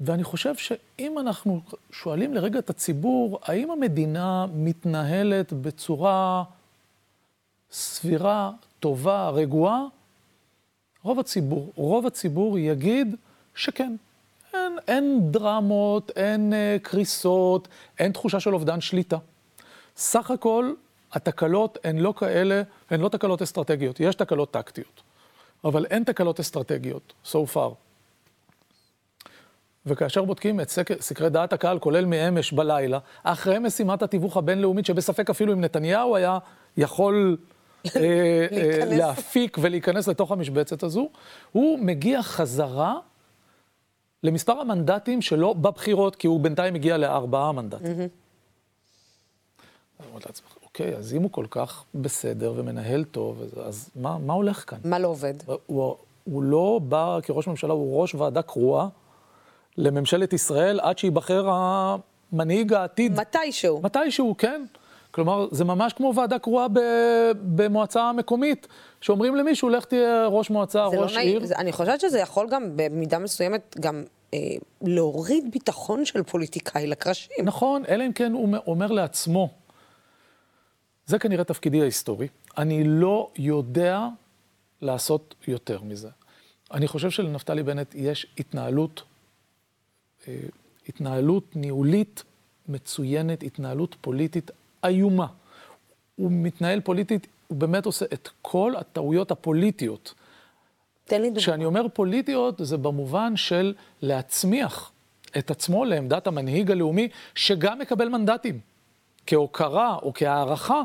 [0.00, 6.44] ואני חושב שאם אנחנו שואלים לרגע את הציבור, האם המדינה מתנהלת בצורה
[7.70, 9.84] סבירה, טובה, רגועה,
[11.02, 13.16] רוב הציבור, רוב הציבור יגיד
[13.54, 13.96] שכן.
[14.54, 19.18] אין, אין דרמות, אין uh, קריסות, אין תחושה של אובדן שליטה.
[19.96, 20.72] סך הכל,
[21.12, 25.02] התקלות הן לא כאלה, הן לא תקלות אסטרטגיות, יש תקלות טקטיות,
[25.64, 27.85] אבל אין תקלות אסטרטגיות, so far.
[29.86, 35.30] וכאשר בודקים את סקר, סקרי דעת הקהל, כולל מאמש בלילה, אחרי משימת התיווך הבינלאומית, שבספק
[35.30, 36.38] אפילו אם נתניהו היה
[36.76, 37.36] יכול
[37.96, 38.00] אה,
[38.52, 41.08] אה, להפיק ולהיכנס לתוך המשבצת הזו,
[41.52, 42.94] הוא מגיע חזרה
[44.22, 48.08] למספר המנדטים שלו בבחירות, כי הוא בינתיים הגיע לארבעה מנדטים.
[50.64, 54.78] אוקיי, אז אם הוא כל כך בסדר ומנהל טוב, אז, אז מה, מה הולך כאן?
[54.84, 55.34] מה לא עובד?
[55.66, 58.88] הוא, הוא לא בא כראש ממשלה, הוא ראש ועדה קרואה
[59.78, 63.20] לממשלת ישראל עד שייבחר המנהיג העתיד.
[63.20, 63.80] מתישהו.
[63.82, 64.64] מתישהו, כן.
[65.10, 66.66] כלומר, זה ממש כמו ועדה קרואה
[67.54, 68.66] במועצה מקומית,
[69.00, 71.38] שאומרים למישהו, לך תהיה ראש מועצה, ראש לא עיר.
[71.38, 71.52] נעים.
[71.56, 74.38] אני חושבת שזה יכול גם במידה מסוימת גם אה,
[74.82, 77.44] להוריד ביטחון של פוליטיקאי לקרשים.
[77.44, 79.48] נכון, אלא אם כן הוא אומר לעצמו,
[81.06, 84.06] זה כנראה תפקידי ההיסטורי, אני לא יודע
[84.82, 86.08] לעשות יותר מזה.
[86.72, 89.02] אני חושב שלנפתלי בנט יש התנהלות,
[90.88, 92.24] התנהלות ניהולית
[92.68, 94.50] מצוינת, התנהלות פוליטית
[94.84, 95.26] איומה.
[96.16, 100.14] הוא מתנהל פוליטית, הוא באמת עושה את כל הטעויות הפוליטיות.
[101.04, 101.40] תן לי דוגמא.
[101.40, 104.92] כשאני אומר פוליטיות, זה במובן של להצמיח
[105.38, 108.60] את עצמו לעמדת המנהיג הלאומי, שגם מקבל מנדטים,
[109.26, 110.82] כהוקרה או כהערכה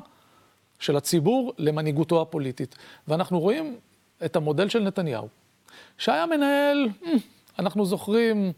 [0.79, 2.75] של הציבור למנהיגותו הפוליטית.
[3.07, 3.77] ואנחנו רואים
[4.25, 5.27] את המודל של נתניהו,
[5.97, 6.89] שהיה מנהל,
[7.59, 8.53] אנחנו זוכרים,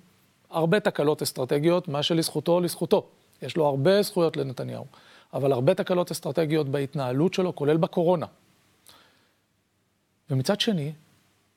[0.53, 3.05] הרבה תקלות אסטרטגיות, מה שלזכותו, לזכותו.
[3.41, 4.85] יש לו הרבה זכויות לנתניהו.
[5.33, 8.25] אבל הרבה תקלות אסטרטגיות בהתנהלות שלו, כולל בקורונה.
[10.29, 10.91] ומצד שני,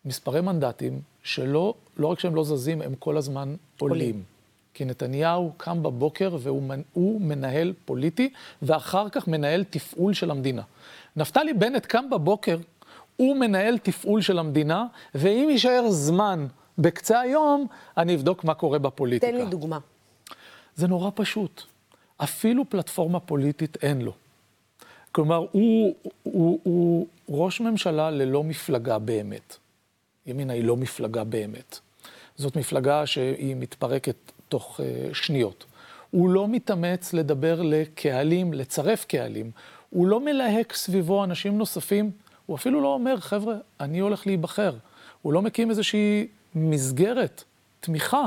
[0.05, 4.01] מספרי מנדטים שלא, לא רק שהם לא זזים, הם כל הזמן עולים.
[4.01, 4.23] עולים.
[4.75, 8.33] כי נתניהו קם בבוקר והוא מנהל פוליטי,
[8.63, 10.63] ואחר כך מנהל תפעול של המדינה.
[11.17, 12.59] נפתלי בנט קם בבוקר,
[13.17, 16.47] הוא מנהל תפעול של המדינה, ואם יישאר זמן
[16.79, 19.33] בקצה היום, אני אבדוק מה קורה בפוליטיקה.
[19.33, 19.79] תן לי דוגמה.
[20.75, 21.63] זה נורא פשוט.
[22.17, 24.13] אפילו פלטפורמה פוליטית אין לו.
[25.13, 29.57] כלומר, הוא, הוא, הוא, הוא ראש ממשלה ללא מפלגה באמת.
[30.27, 31.79] ימינה היא לא מפלגה באמת.
[32.37, 34.17] זאת מפלגה שהיא מתפרקת
[34.49, 35.65] תוך uh, שניות.
[36.11, 39.51] הוא לא מתאמץ לדבר לקהלים, לצרף קהלים.
[39.91, 42.11] הוא לא מלהק סביבו אנשים נוספים.
[42.47, 44.75] הוא אפילו לא אומר, חבר'ה, אני הולך להיבחר.
[45.23, 47.45] הוא לא מקים איזושהי מסגרת,
[47.81, 48.25] תמיכה.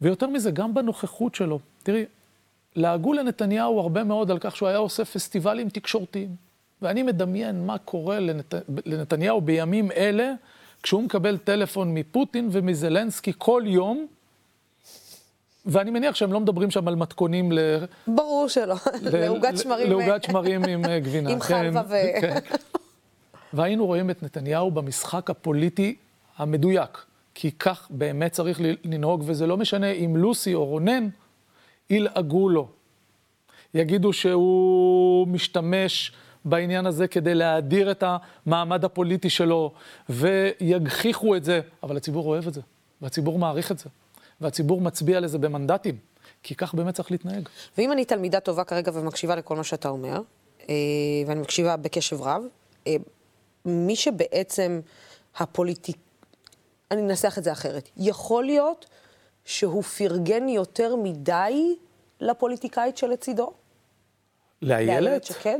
[0.00, 1.58] ויותר מזה, גם בנוכחות שלו.
[1.82, 2.04] תראי,
[2.76, 6.36] לעגו לנתניהו הרבה מאוד על כך שהוא היה עושה פסטיבלים תקשורתיים.
[6.82, 8.54] ואני מדמיין מה קורה לנת...
[8.86, 10.32] לנתניהו בימים אלה,
[10.82, 14.06] כשהוא מקבל טלפון מפוטין ומזלנסקי כל יום,
[15.66, 17.58] ואני מניח שהם לא מדברים שם על מתכונים ל...
[18.06, 19.90] ברור שלא, לעוגת שמרים.
[19.90, 21.30] לעוגת שמרים עם אה, גבינה.
[21.30, 21.94] עם חלבה ו...
[22.20, 22.38] כן.
[23.52, 25.94] והיינו רואים את נתניהו במשחק הפוליטי
[26.38, 31.08] המדויק, כי כך באמת צריך לנהוג, וזה לא משנה אם לוסי או רונן
[31.90, 32.68] ילעגו לו.
[33.74, 36.12] יגידו שהוא משתמש
[36.44, 39.72] בעניין הזה כדי להאדיר את המעמד הפוליטי שלו,
[40.08, 42.60] ויגחיכו את זה, אבל הציבור אוהב את זה,
[43.02, 43.88] והציבור מעריך את זה,
[44.40, 45.96] והציבור מצביע לזה במנדטים,
[46.42, 47.48] כי כך באמת צריך להתנהג.
[47.78, 50.20] ואם אני תלמידה טובה כרגע ומקשיבה לכל מה שאתה אומר,
[50.68, 50.74] אה,
[51.26, 52.42] ואני מקשיבה בקשב רב,
[52.86, 52.96] אה,
[53.64, 54.80] מי שבעצם
[55.36, 55.96] הפוליטיק...
[56.90, 57.88] אני אנסח את זה אחרת.
[57.96, 58.86] יכול להיות
[59.44, 61.76] שהוא פרגן יותר מדי
[62.20, 63.52] לפוליטיקאית שלצידו?
[64.62, 65.02] לאיילת?
[65.02, 65.58] לאיילת שקד?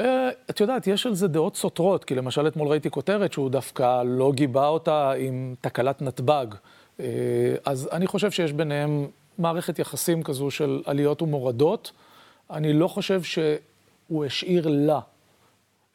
[0.00, 4.02] אה, את יודעת, יש על זה דעות סותרות, כי למשל אתמול ראיתי כותרת שהוא דווקא
[4.02, 6.46] לא גיבה אותה עם תקלת נתב"ג.
[7.00, 7.06] אה,
[7.64, 9.06] אז אני חושב שיש ביניהם
[9.38, 11.92] מערכת יחסים כזו של עליות ומורדות.
[12.50, 15.00] אני לא חושב שהוא השאיר לה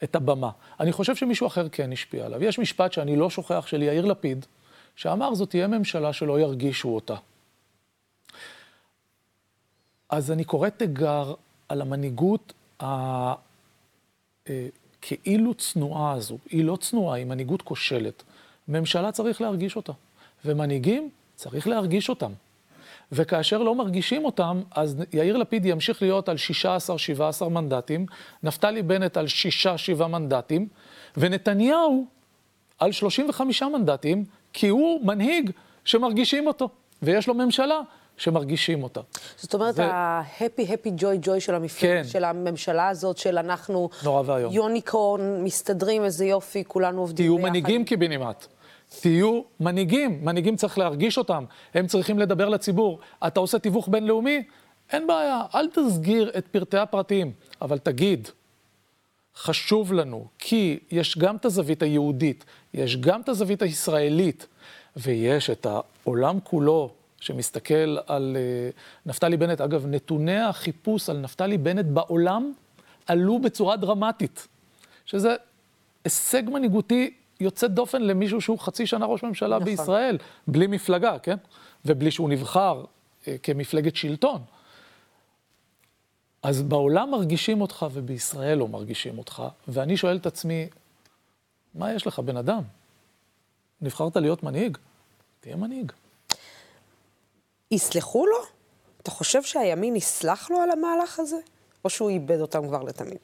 [0.06, 0.50] את הבמה.
[0.80, 2.44] אני חושב שמישהו אחר כן השפיע עליו.
[2.44, 4.46] יש משפט שאני לא שוכח של יאיר לפיד,
[4.96, 7.16] שאמר, זאת תהיה ממשלה שלא ירגישו אותה.
[10.10, 11.34] אז אני קורא תיגר
[11.70, 13.50] על המנהיגות הכאילו
[15.50, 16.38] אה, צנועה הזו.
[16.50, 18.24] היא לא צנועה, היא מנהיגות כושלת.
[18.68, 19.94] ממשלה צריך להרגיש אותה,
[20.46, 22.32] ומנהיגים צריך להרגיש אותם.
[23.12, 26.36] וכאשר לא מרגישים אותם, אז יאיר לפיד ימשיך להיות על
[27.42, 28.06] 16-17 מנדטים,
[28.44, 29.26] נפתלי בנט על
[30.00, 30.68] 6-7 מנדטים,
[31.18, 32.06] ונתניהו
[32.80, 35.52] על 35 מנדטים, כי הוא מנהיג
[35.86, 36.70] שמרגישים אותו,
[37.02, 37.80] ויש לו ממשלה
[38.18, 39.02] שמרגישים אותה.
[39.38, 42.04] זאת אומרת, ה-happy, happy, joy, joy של המפלגה, כן.
[42.08, 43.90] של הממשלה הזאת, של אנחנו...
[44.04, 44.54] נורא ואיום.
[44.54, 47.42] יוניקורן, מסתדרים, איזה יופי, כולנו עובדים ביחד.
[47.42, 48.46] תהיו מנהיגים קיבינימט.
[49.02, 53.00] תהיו מנהיגים, מנהיגים צריך להרגיש אותם, הם צריכים לדבר לציבור.
[53.28, 54.44] אתה עושה תיווך בינלאומי?
[54.92, 58.28] אין בעיה, אל תסגיר את פרטי הפרטים, אבל תגיד,
[59.36, 64.48] חשוב לנו, כי יש גם את הזווית היהודית, יש גם את הזווית הישראלית,
[64.98, 69.62] ויש את העולם כולו שמסתכל על uh, נפתלי בנט.
[69.62, 72.54] אגב, נתוני החיפוש על נפתלי בנט בעולם
[73.08, 74.48] עלו בצורה דרמטית,
[75.06, 75.36] שזה
[76.04, 79.66] הישג מנהיגותי יוצא דופן למישהו שהוא חצי שנה ראש ממשלה נכון.
[79.66, 80.18] בישראל,
[80.48, 81.38] בלי מפלגה, כן?
[81.86, 84.42] ובלי שהוא נבחר uh, כמפלגת שלטון.
[86.44, 90.68] אז בעולם מרגישים אותך ובישראל לא מרגישים אותך, ואני שואל את עצמי,
[91.74, 92.62] מה יש לך, בן אדם?
[93.82, 94.78] נבחרת להיות מנהיג?
[95.40, 95.92] תהיה מנהיג.
[97.72, 98.38] יסלחו לו?
[99.02, 101.38] אתה חושב שהימין יסלח לו על המהלך הזה?
[101.86, 103.18] או שהוא איבד אותם כבר לתמיד?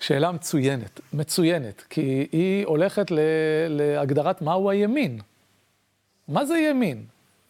[0.00, 3.18] שאלה מצוינת, מצוינת, כי היא הולכת ל,
[3.68, 5.20] להגדרת מהו הימין.
[6.28, 7.04] מה זה ימין?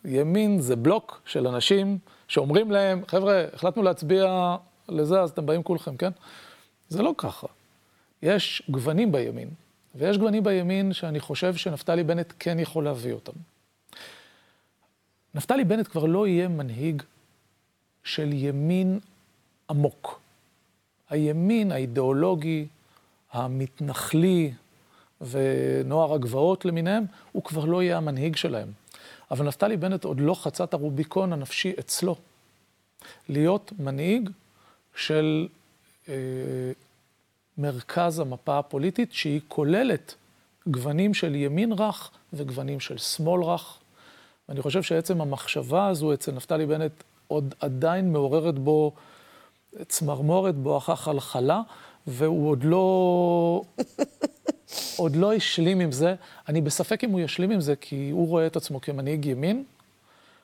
[0.05, 4.57] ימין זה בלוק של אנשים שאומרים להם, חבר'ה, החלטנו להצביע
[4.89, 6.11] לזה, אז אתם באים כולכם, כן?
[6.89, 7.47] זה לא ככה.
[8.23, 9.49] יש גוונים בימין,
[9.95, 13.33] ויש גוונים בימין שאני חושב שנפתלי בנט כן יכול להביא אותם.
[15.35, 17.03] נפתלי בנט כבר לא יהיה מנהיג
[18.05, 19.01] של ימין
[19.71, 20.21] עמוק.
[21.11, 22.66] הימין האידיאולוגי,
[23.33, 24.53] המתנחלי
[25.21, 28.68] ונוער הגבעות למיניהם, הוא כבר לא יהיה המנהיג שלהם.
[29.31, 32.16] אבל נפתלי בנט עוד לא חצה את הרוביקון הנפשי אצלו.
[33.29, 34.31] להיות מנהיג
[34.97, 35.49] של
[36.09, 36.14] אה,
[37.59, 40.14] מרכז המפה הפוליטית, שהיא כוללת
[40.66, 43.79] גוונים של ימין רך וגוונים של שמאל רך.
[44.49, 46.92] ואני חושב שעצם המחשבה הזו אצל נפתלי בנט
[47.27, 48.92] עוד עדיין מעוררת בו
[49.89, 51.61] צמרמורת בואכה חלחלה,
[52.07, 53.63] והוא עוד לא...
[54.97, 56.15] עוד לא השלים עם זה.
[56.49, 59.65] אני בספק אם הוא ישלים עם זה, כי הוא רואה את עצמו כמנהיג ימין,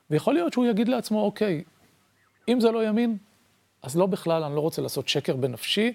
[0.09, 1.63] ויכול להיות שהוא יגיד לעצמו, אוקיי,
[2.47, 3.17] אם זה לא ימין,
[3.83, 5.93] אז לא בכלל, אני לא רוצה לעשות שקר בנפשי,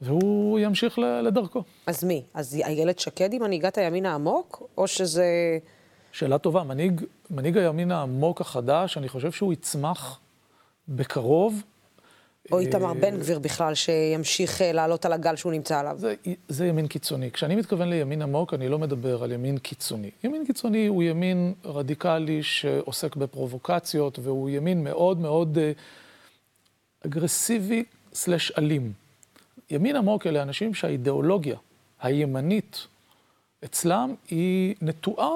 [0.00, 1.62] והוא ימשיך לדרכו.
[1.86, 2.22] אז מי?
[2.34, 5.58] אז איילת שקד היא מנהיגת הימין העמוק, או שזה...
[6.12, 6.62] שאלה טובה.
[6.62, 10.20] מנהיג, מנהיג הימין העמוק החדש, אני חושב שהוא יצמח
[10.88, 11.62] בקרוב.
[12.52, 15.94] או איתמר בן גביר בכלל, שימשיך לעלות על הגל שהוא נמצא עליו.
[15.98, 16.14] זה,
[16.48, 17.30] זה ימין קיצוני.
[17.30, 20.10] כשאני מתכוון לימין עמוק, אני לא מדבר על ימין קיצוני.
[20.24, 25.58] ימין קיצוני הוא ימין רדיקלי שעוסק בפרובוקציות, והוא ימין מאוד מאוד
[27.06, 27.84] אגרסיבי
[28.14, 28.92] סלש אלים.
[29.70, 31.56] ימין עמוק אלה אנשים שהאידיאולוגיה
[32.02, 32.86] הימנית
[33.64, 35.28] אצלם היא נטועה,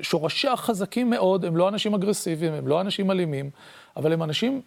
[0.00, 3.50] שורשיה חזקים מאוד, הם לא אנשים אגרסיביים, הם לא אנשים אלימים,
[3.96, 4.60] אבל הם אנשים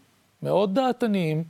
[0.44, 1.44] מאוד דעתניים,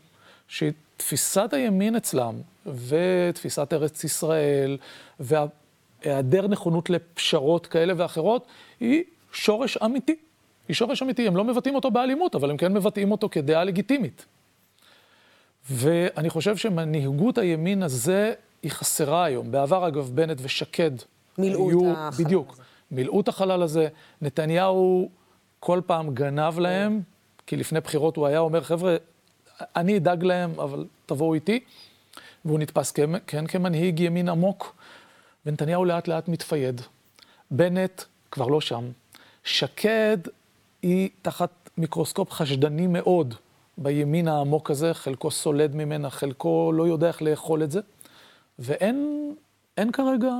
[0.48, 4.78] שתפיסת הימין אצלם, ותפיסת ארץ ישראל,
[5.20, 8.46] והיעדר נכונות לפשרות כאלה ואחרות,
[8.80, 10.16] היא שורש אמיתי.
[10.68, 14.26] היא שורש אמיתי, הם לא מבטאים אותו באלימות, אבל הם כן מבטאים אותו כדעה לגיטימית.
[15.70, 18.34] ואני חושב שמנהיגות הימין הזה
[18.64, 19.52] היא חסרה היום.
[19.52, 20.92] בעבר, אגב, בנט ושקד
[21.38, 22.62] מילאו היו, את החלל בדיוק, הזה.
[22.92, 23.88] מילאו את החלל הזה.
[24.22, 25.10] נתניהו
[25.60, 27.02] כל פעם גנב להם,
[27.48, 28.96] כי לפני בחירות הוא היה אומר, חבר'ה,
[29.76, 31.60] אני אדאג להם, אבל תבואו איתי.
[32.46, 34.76] והוא נתפס כן, כן כמנהיג ימין עמוק,
[35.46, 36.82] ונתניהו לאט לאט מתפייד.
[37.52, 38.86] בנט כבר לא שם.
[39.43, 40.17] שקד
[40.82, 43.34] היא תחת מיקרוסקופ חשדני מאוד
[43.78, 47.80] בימין העמוק הזה, חלקו סולד ממנה, חלקו לא יודע איך לאכול את זה,
[48.60, 49.32] ואין
[49.78, 50.34] אין כרגע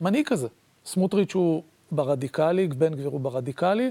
[0.00, 0.48] מנהיג כזה.
[0.86, 3.90] סמוטריץ' הוא ברדיקלי, בן גביר הוא ברדיקלי,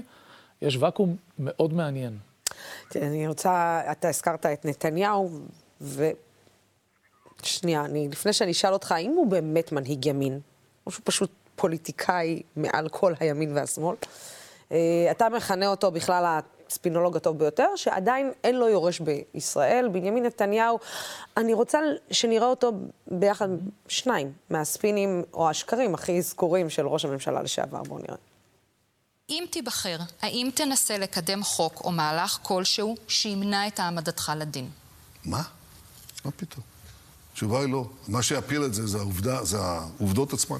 [0.62, 2.29] יש ואקום מאוד מעניין.
[2.88, 5.30] תראה, אני רוצה, אתה הזכרת את נתניהו,
[5.80, 6.10] ו...
[7.42, 10.40] שנייה, אני, לפני שאני אשאל אותך, האם הוא באמת מנהיג ימין,
[10.86, 13.96] או שהוא פשוט פוליטיקאי מעל כל הימין והשמאל?
[14.72, 19.88] אה, אתה מכנה אותו בכלל הספינולוג הטוב ביותר, שעדיין אין לו יורש בישראל.
[19.92, 20.78] בנימין נתניהו,
[21.36, 22.72] אני רוצה שנראה אותו
[23.06, 23.48] ביחד,
[23.88, 27.82] שניים מהספינים או השקרים הכי זכורים של ראש הממשלה לשעבר.
[27.82, 28.29] בואו נראה.
[29.30, 34.70] אם תיבחר, האם תנסה לקדם חוק או מהלך כלשהו שימנע את העמדתך לדין?
[35.24, 35.42] מה?
[36.24, 36.64] מה פתאום?
[37.32, 37.88] התשובה היא לא.
[38.08, 40.58] מה שיפיל את זה זה העובדה, זה העובדות עצמן.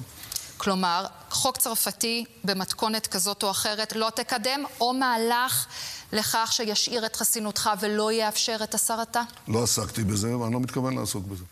[0.57, 5.65] כלומר, חוק צרפתי במתכונת כזאת או אחרת לא תקדם, או מהלך
[6.13, 9.21] לכך שישאיר את חסינותך ולא יאפשר את הסרתה?
[9.47, 11.43] לא עסקתי בזה, ואני לא מתכוון לעסוק בזה.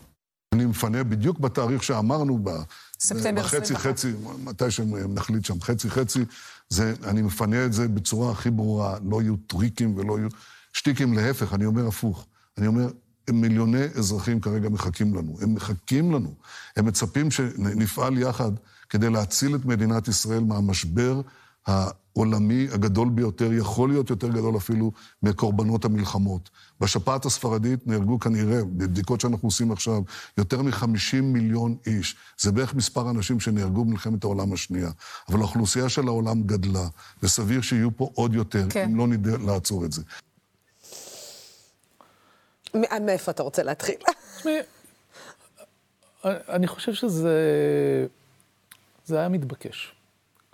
[0.54, 2.50] אני מפנה בדיוק בתאריך שאמרנו, ב-
[3.00, 3.86] ספטמבר בחצי 21.
[3.86, 6.24] חצי, מתי שנחליט שם, חצי חצי,
[6.70, 10.28] זה, אני מפנה את זה בצורה הכי ברורה, לא יהיו טריקים ולא יהיו
[10.72, 12.26] שטיקים, להפך, אני אומר הפוך.
[12.58, 12.90] אני אומר,
[13.30, 16.34] מיליוני אזרחים כרגע מחכים לנו, הם מחכים לנו,
[16.76, 18.52] הם מצפים שנפעל יחד
[18.88, 21.20] כדי להציל את מדינת ישראל מהמשבר
[21.70, 26.50] העולמי הגדול ביותר, יכול להיות יותר גדול אפילו מקורבנות המלחמות.
[26.80, 30.02] בשפעת הספרדית נהרגו כנראה, בבדיקות שאנחנו עושים עכשיו,
[30.38, 30.86] יותר מ-50
[31.22, 32.16] מיליון איש.
[32.38, 34.90] זה בערך מספר האנשים שנהרגו במלחמת העולם השנייה.
[35.28, 36.88] אבל האוכלוסייה של העולם גדלה,
[37.22, 38.84] וסביר שיהיו פה עוד יותר, כן.
[38.90, 40.02] אם לא נדע לעצור את זה.
[42.74, 43.94] מ- מאיפה אתה רוצה להתחיל?
[44.36, 44.58] תשמעי,
[46.24, 47.36] אני חושב שזה
[49.06, 49.94] זה היה מתבקש.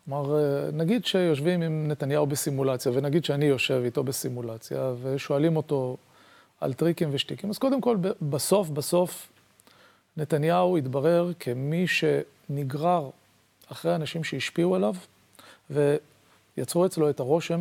[0.07, 0.41] כלומר,
[0.73, 5.97] נגיד שיושבים עם נתניהו בסימולציה, ונגיד שאני יושב איתו בסימולציה, ושואלים אותו
[6.61, 9.29] על טריקים ושטיקים, אז קודם כל, בסוף, בסוף,
[10.17, 13.11] נתניהו התברר כמי שנגרר
[13.73, 14.95] אחרי אנשים שהשפיעו עליו,
[15.71, 17.61] ויצרו אצלו את הרושם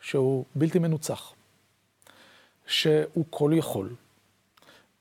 [0.00, 1.32] שהוא בלתי מנוצח,
[2.66, 3.94] שהוא כל יכול,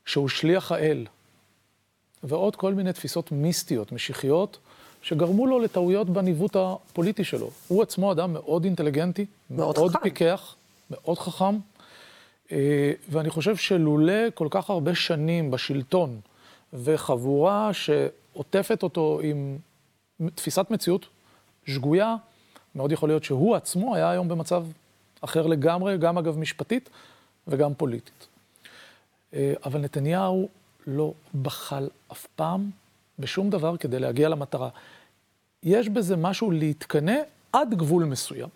[0.06, 1.06] שהוא שליח האל,
[2.24, 4.58] ועוד כל מיני תפיסות מיסטיות, משיחיות,
[5.04, 7.50] שגרמו לו לטעויות בניווט הפוליטי שלו.
[7.68, 10.04] הוא עצמו אדם מאוד אינטליגנטי, מאוד מאוד, חכם.
[10.04, 10.56] פיקח,
[10.92, 11.56] מאוד חכם,
[12.52, 16.20] אה, ואני חושב שלולא כל כך הרבה שנים בשלטון,
[16.74, 19.58] וחבורה שעוטפת אותו עם
[20.36, 21.06] תפיסת מציאות
[21.68, 22.16] שגויה,
[22.76, 24.66] מאוד יכול להיות שהוא עצמו היה היום במצב
[25.22, 26.90] אחר לגמרי, גם אגב משפטית
[27.48, 28.28] וגם פוליטית.
[29.34, 30.50] אה, אבל נתניהו
[30.88, 32.70] לא בחל אף פעם
[33.20, 34.70] בשום דבר כדי להגיע למטרה.
[35.64, 37.18] יש בזה משהו להתקנא
[37.54, 38.50] עד גבול מסוים.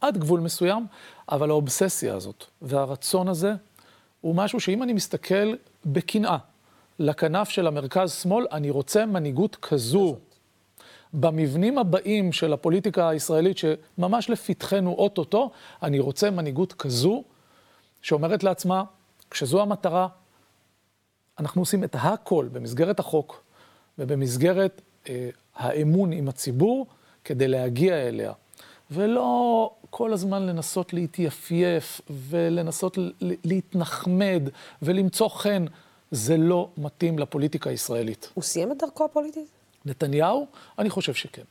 [0.00, 0.86] עד גבול מסוים,
[1.28, 3.54] אבל האובססיה הזאת והרצון הזה
[4.20, 5.54] הוא משהו שאם אני מסתכל
[5.86, 6.36] בקנאה
[6.98, 10.16] לכנף של המרכז-שמאל, אני רוצה מנהיגות כזו.
[11.12, 15.50] במבנים הבאים של הפוליטיקה הישראלית, שממש לפתחנו אוטוטו,
[15.82, 17.24] אני רוצה מנהיגות כזו,
[18.02, 18.84] שאומרת לעצמה,
[19.30, 20.08] כשזו המטרה,
[21.38, 23.42] אנחנו עושים את הכל במסגרת החוק
[23.98, 26.86] ובמסגרת אה, האמון עם הציבור
[27.24, 28.32] כדי להגיע אליה.
[28.90, 34.42] ולא כל הזמן לנסות להתייפייף ולנסות להתנחמד
[34.82, 35.64] ולמצוא חן.
[36.10, 38.30] זה לא מתאים לפוליטיקה הישראלית.
[38.34, 39.48] הוא סיים את דרכו הפוליטית?
[39.84, 40.46] נתניהו,
[40.78, 41.42] אני חושב שכן.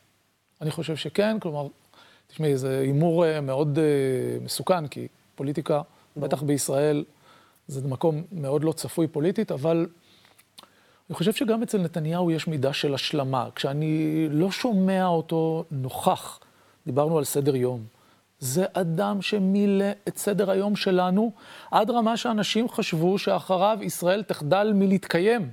[0.61, 1.67] אני חושב שכן, כלומר,
[2.27, 3.83] תשמעי, זה הימור אה, מאוד אה,
[4.45, 5.81] מסוכן, כי פוליטיקה,
[6.17, 7.03] בטח בישראל,
[7.67, 9.87] זה מקום מאוד לא צפוי פוליטית, אבל
[11.09, 13.47] אני חושב שגם אצל נתניהו יש מידה של השלמה.
[13.55, 16.39] כשאני לא שומע אותו נוכח,
[16.85, 17.83] דיברנו על סדר יום,
[18.39, 21.31] זה אדם שמילא את סדר היום שלנו
[21.71, 25.49] עד רמה שאנשים חשבו שאחריו ישראל תחדל מלהתקיים.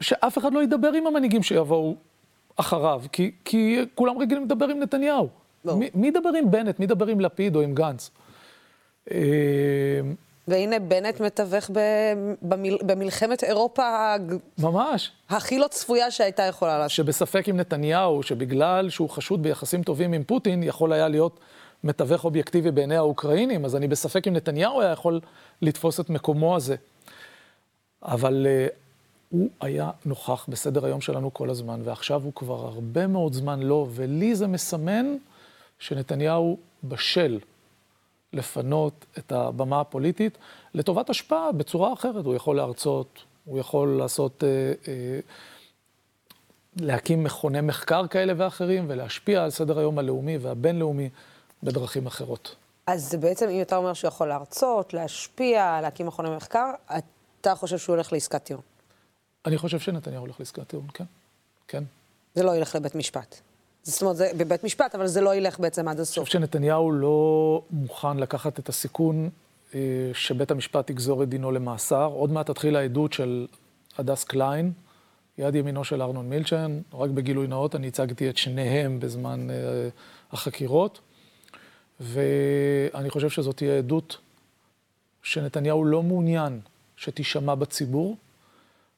[0.00, 1.96] שאף אחד לא ידבר עם המנהיגים שיבואו
[2.56, 5.28] אחריו, כי, כי כולם רגילים לדבר עם נתניהו.
[5.64, 5.76] לא.
[5.76, 6.78] מי, מי ידבר עם בנט?
[6.78, 8.10] מי ידבר עם לפיד או עם גנץ?
[10.48, 11.70] והנה בנט מתווך
[12.42, 12.78] במל...
[12.82, 14.14] במלחמת אירופה...
[14.58, 15.12] ממש.
[15.28, 16.90] הכי לא צפויה שהייתה יכולה לעשות.
[16.90, 21.40] שבספק עם נתניהו, שבגלל שהוא חשוד ביחסים טובים עם פוטין, יכול היה להיות
[21.84, 25.20] מתווך אובייקטיבי בעיני האוקראינים, אז אני בספק אם נתניהו היה יכול
[25.62, 26.76] לתפוס את מקומו הזה.
[28.02, 28.72] אבל uh,
[29.30, 33.86] הוא היה נוכח בסדר היום שלנו כל הזמן, ועכשיו הוא כבר הרבה מאוד זמן לא,
[33.90, 35.16] ולי זה מסמן
[35.78, 37.38] שנתניהו בשל
[38.36, 40.38] לפנות את הבמה הפוליטית
[40.74, 42.24] לטובת השפעה בצורה אחרת.
[42.24, 44.48] הוא יכול להרצות, הוא יכול לעשות, אה,
[44.88, 45.20] אה,
[46.80, 51.08] להקים מכוני מחקר כאלה ואחרים ולהשפיע על סדר היום הלאומי והבינלאומי
[51.62, 52.54] בדרכים אחרות.
[52.86, 56.70] אז בעצם, אם אתה אומר שהוא יכול להרצות, להשפיע, להקים מכוני מחקר,
[57.40, 58.62] אתה חושב שהוא הולך לעסקת טיעון?
[59.46, 61.04] אני חושב שנתניהו הולך לעסקת טיעון, כן.
[61.68, 61.84] כן.
[62.34, 63.40] זה לא ילך לבית משפט.
[63.86, 66.18] זאת אומרת, זה בבית משפט, אבל זה לא ילך בעצם עד הסוף.
[66.18, 69.30] אני חושב שנתניהו לא מוכן לקחת את הסיכון
[69.74, 69.80] אה,
[70.14, 72.04] שבית המשפט יגזור את דינו למאסר.
[72.04, 73.46] עוד מעט תתחיל העדות של
[73.98, 74.72] הדס קליין,
[75.38, 76.80] יד ימינו של ארנון מילצ'ן.
[76.94, 79.56] רק בגילוי נאות, אני הצגתי את שניהם בזמן אה,
[80.32, 81.00] החקירות.
[82.00, 84.18] ואני חושב שזאת תהיה עדות
[85.22, 86.60] שנתניהו לא מעוניין
[86.96, 88.16] שתישמע בציבור.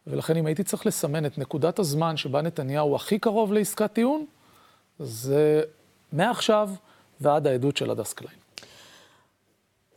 [0.07, 4.25] ולכן אם הייתי צריך לסמן את נקודת הזמן שבה נתניהו הכי קרוב לעסקת טיעון,
[4.99, 5.63] זה
[6.13, 6.71] מעכשיו
[7.21, 8.39] ועד העדות של הדס קליין.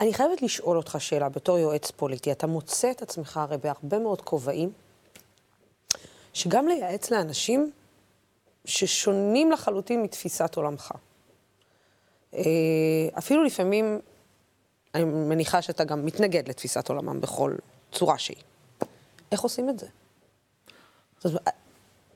[0.01, 4.21] אני חייבת לשאול אותך שאלה, בתור יועץ פוליטי, אתה מוצא את עצמך הרי בהרבה מאוד
[4.21, 4.71] כובעים,
[6.33, 7.71] שגם לייעץ לאנשים
[8.65, 10.91] ששונים לחלוטין מתפיסת עולמך.
[12.33, 12.41] אה,
[13.17, 13.99] אפילו לפעמים,
[14.95, 17.55] אני מניחה שאתה גם מתנגד לתפיסת עולמם בכל
[17.91, 18.37] צורה שהיא.
[19.31, 19.87] איך עושים את זה?
[21.25, 21.41] אומרת,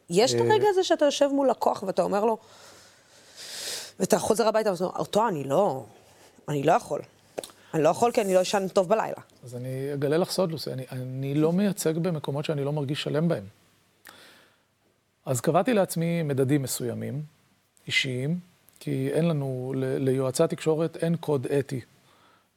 [0.10, 2.38] יש את הרגע הזה שאתה יושב מול לקוח ואתה אומר לו,
[4.00, 5.84] ואתה חוזר הביתה ואתה אומר, אותו אני לא,
[6.50, 7.02] אני לא יכול.
[7.74, 9.22] אני לא יכול כי אני לא אשן טוב בלילה.
[9.44, 13.28] אז אני אגלה לך סוד, לוסי, אני, אני לא מייצג במקומות שאני לא מרגיש שלם
[13.28, 13.44] בהם.
[15.26, 17.24] אז קבעתי לעצמי מדדים מסוימים,
[17.88, 18.40] אישיים,
[18.80, 21.82] כי אין לנו, ל, ליועצי התקשורת אין קוד אתי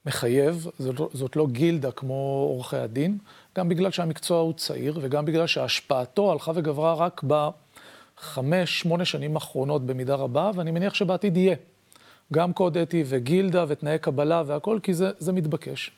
[0.07, 3.19] מחייב, זאת, זאת לא גילדה כמו עורכי הדין,
[3.57, 7.49] גם בגלל שהמקצוע הוא צעיר וגם בגלל שהשפעתו הלכה וגברה רק ב...
[8.21, 11.57] חמש, שמונה שנים אחרונות במידה רבה, ואני מניח שבעתיד יהיה.
[12.33, 15.91] גם קוד אתי וגילדה ותנאי קבלה והכל, כי זה, זה מתבקש.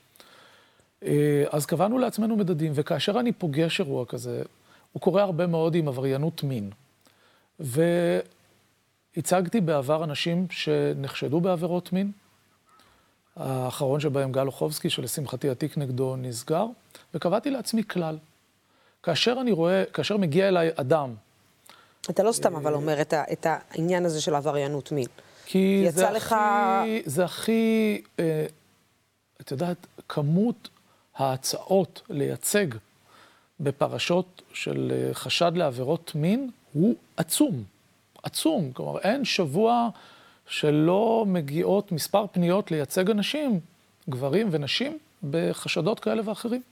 [1.04, 4.42] אה, אז קבענו לעצמנו מדדים, וכאשר אני פוגש אירוע כזה,
[4.92, 6.70] הוא קורה הרבה מאוד עם עבריינות מין.
[7.60, 12.12] והצגתי בעבר אנשים שנחשדו בעבירות מין.
[13.36, 16.66] האחרון שבהם גל אוחובסקי, שלשמחתי התיק נגדו נסגר,
[17.14, 18.18] וקבעתי לעצמי כלל.
[19.02, 21.14] כאשר אני רואה, כאשר מגיע אליי אדם
[22.10, 25.06] אתה לא סתם אבל אומר את, ה, את העניין הזה של עבריינות מין.
[25.46, 26.36] כי זה הכי, לך...
[27.04, 28.46] זה הכי, אה,
[29.40, 30.68] את יודעת, כמות
[31.16, 32.66] ההצעות לייצג
[33.60, 37.64] בפרשות של אה, חשד לעבירות מין הוא עצום.
[38.22, 38.72] עצום.
[38.72, 39.88] כלומר, אין שבוע
[40.46, 43.60] שלא מגיעות מספר פניות לייצג אנשים,
[44.08, 44.98] גברים ונשים,
[45.30, 46.62] בחשדות כאלה ואחרים.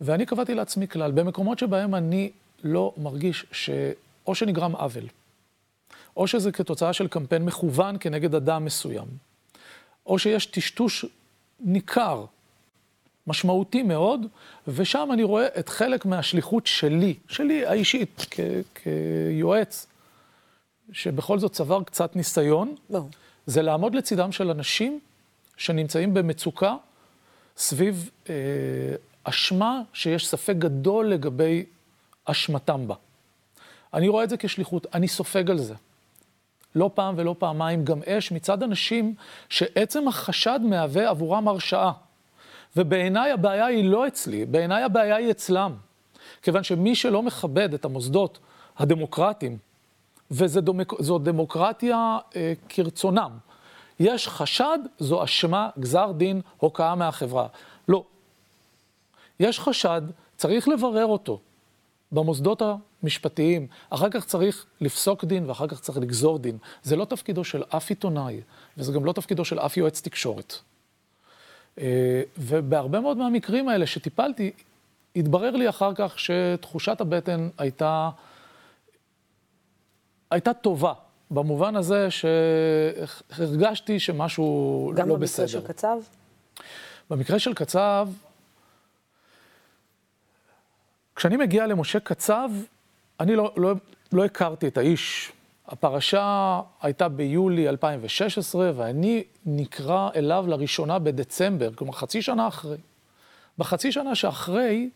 [0.00, 2.30] ואני קבעתי לעצמי כלל, במקומות שבהם אני
[2.64, 5.04] לא מרגיש שאו שנגרם עוול,
[6.16, 9.06] או שזה כתוצאה של קמפיין מכוון כנגד אדם מסוים,
[10.06, 11.04] או שיש טשטוש
[11.60, 12.24] ניכר,
[13.26, 14.26] משמעותי מאוד,
[14.68, 18.40] ושם אני רואה את חלק מהשליחות שלי, שלי האישית, כ-
[18.74, 19.86] כיועץ,
[20.92, 23.00] שבכל זאת צבר קצת ניסיון, לא.
[23.46, 25.00] זה לעמוד לצידם של אנשים
[25.56, 26.76] שנמצאים במצוקה
[27.56, 28.34] סביב אה,
[29.24, 31.64] אשמה שיש ספק גדול לגבי
[32.24, 32.94] אשמתם בה.
[33.94, 35.74] אני רואה את זה כשליחות, אני סופג על זה.
[36.74, 39.14] לא פעם ולא פעמיים גם אש מצד אנשים
[39.48, 41.92] שעצם החשד מהווה עבורם הרשעה.
[42.76, 45.74] ובעיניי הבעיה היא לא אצלי, בעיניי הבעיה היא אצלם.
[46.42, 48.38] כיוון שמי שלא מכבד את המוסדות
[48.78, 49.58] הדמוקרטיים,
[50.30, 53.30] וזו דמוקרטיה אה, כרצונם,
[54.00, 57.46] יש חשד, זו אשמה, גזר דין, הוקעה מהחברה.
[57.88, 58.04] לא.
[59.40, 60.02] יש חשד,
[60.36, 61.40] צריך לברר אותו.
[62.14, 62.62] במוסדות
[63.02, 66.58] המשפטיים, אחר כך צריך לפסוק דין ואחר כך צריך לגזור דין.
[66.82, 68.40] זה לא תפקידו של אף עיתונאי,
[68.76, 70.54] וזה גם לא תפקידו של אף יועץ תקשורת.
[71.78, 74.52] אה, ובהרבה מאוד מהמקרים האלה שטיפלתי,
[75.16, 78.10] התברר לי אחר כך שתחושת הבטן הייתה,
[80.30, 80.92] הייתה טובה.
[81.30, 85.46] במובן הזה שהרגשתי שמשהו לא בסדר.
[85.46, 85.96] גם במקרה של קצב?
[87.10, 88.08] במקרה של קצב,
[91.16, 92.50] כשאני מגיע למשה קצב,
[93.20, 93.72] אני לא, לא,
[94.12, 95.32] לא הכרתי את האיש.
[95.66, 102.76] הפרשה הייתה ביולי 2016, ואני נקרא אליו לראשונה בדצמבר, כלומר חצי שנה אחרי.
[103.58, 104.90] בחצי שנה שאחרי,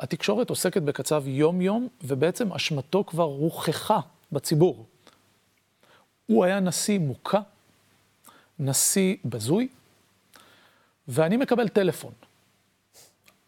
[0.00, 4.00] התקשורת עוסקת בקצב יום-יום, ובעצם אשמתו כבר רוככה
[4.32, 4.86] בציבור.
[6.26, 7.40] הוא היה נשיא מוכה,
[8.58, 9.68] נשיא בזוי,
[11.08, 12.12] ואני מקבל טלפון.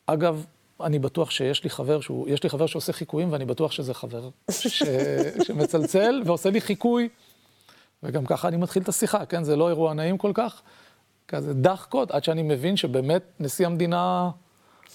[0.07, 0.47] אגב,
[0.81, 4.29] אני בטוח שיש לי חבר שהוא, יש לי חבר שעושה חיקויים, ואני בטוח שזה חבר
[4.51, 4.83] ש,
[5.47, 7.09] שמצלצל ועושה לי חיקוי,
[8.03, 9.45] וגם ככה אני מתחיל את השיחה, כן?
[9.45, 10.63] זה לא אירוע נעים כל כך,
[11.29, 14.31] כזה דחקות, עד שאני מבין שבאמת נשיא המדינה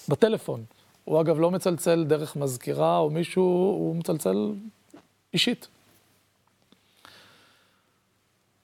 [0.10, 0.64] בטלפון.
[1.06, 4.54] הוא אגב לא מצלצל דרך מזכירה או מישהו, הוא מצלצל
[5.34, 5.68] אישית.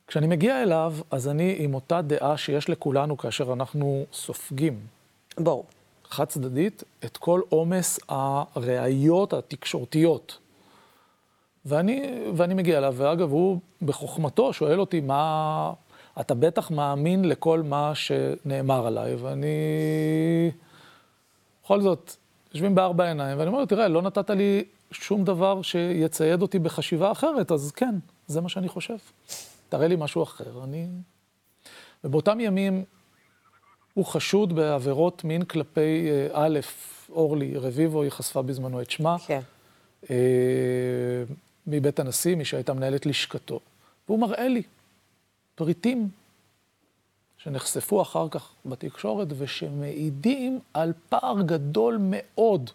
[0.07, 4.79] כשאני מגיע אליו, אז אני עם אותה דעה שיש לכולנו כאשר אנחנו סופגים.
[5.37, 5.65] ברור.
[6.15, 10.37] חד צדדית, את כל עומס הראיות התקשורתיות.
[11.65, 15.73] ואני, ואני מגיע אליו, ואגב, הוא בחוכמתו שואל אותי, מה...
[16.19, 19.47] אתה בטח מאמין לכל מה שנאמר עליי, ואני...
[21.63, 22.15] בכל זאת,
[22.53, 27.11] יושבים בארבע עיניים, ואני אומר לו, תראה, לא נתת לי שום דבר שיצייד אותי בחשיבה
[27.11, 27.95] אחרת, אז כן,
[28.27, 28.97] זה מה שאני חושב.
[29.69, 30.63] תראה לי משהו אחר.
[30.63, 30.87] אני...
[32.03, 32.83] ובאותם ימים
[33.95, 36.59] הוא חשוד בעבירות מין כלפי אה, א',
[37.09, 39.15] אורלי רביבו, היא חשפה בזמנו את שמה.
[39.27, 39.39] כן.
[40.09, 40.15] אה,
[41.67, 43.59] מבית הנשיא, מי שהייתה מנהלת לשכתו.
[44.07, 44.61] והוא מראה לי
[45.55, 46.09] פריטים
[47.37, 52.69] שנחשפו אחר כך בתקשורת ושמעידים על פער גדול מאוד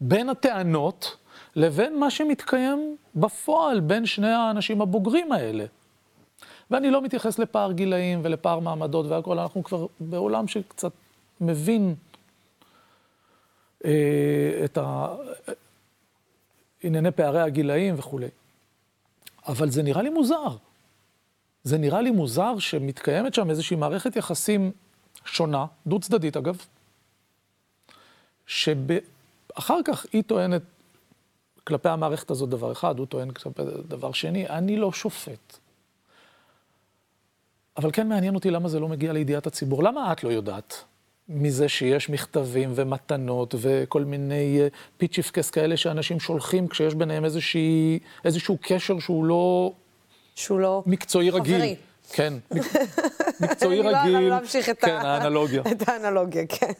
[0.00, 1.16] בין הטענות
[1.56, 5.64] לבין מה שמתקיים בפועל בין שני האנשים הבוגרים האלה.
[6.70, 10.92] ואני לא מתייחס לפער גילאים ולפער מעמדות והכול, אנחנו כבר בעולם שקצת
[11.40, 11.94] מבין
[13.84, 15.06] אה, את ה...
[16.82, 18.28] ענייני פערי הגילאים וכולי.
[19.46, 20.56] אבל זה נראה לי מוזר.
[21.64, 24.72] זה נראה לי מוזר שמתקיימת שם איזושהי מערכת יחסים
[25.24, 26.66] שונה, דו-צדדית אגב,
[28.46, 30.62] שאחר כך היא טוענת
[31.64, 35.59] כלפי המערכת הזאת דבר אחד, הוא טוען כלפי דבר שני, אני לא שופט.
[37.80, 39.82] אבל כן מעניין אותי למה זה לא מגיע לידיעת הציבור.
[39.82, 40.84] למה את לא יודעת
[41.28, 48.58] מזה שיש מכתבים ומתנות וכל מיני אה, פיצ'יפקס כאלה שאנשים שולחים כשיש ביניהם איזושהי, איזשהו
[48.62, 49.72] קשר שהוא לא...
[50.34, 50.82] שהוא לא...
[50.86, 51.56] מקצועי רגיל.
[51.56, 51.76] חברי.
[52.12, 52.34] כן,
[53.40, 54.18] מקצועי אני רגיל.
[54.18, 55.62] לא להמשיך את כן, האנלוגיה.
[55.72, 56.72] את האנלוגיה, כן.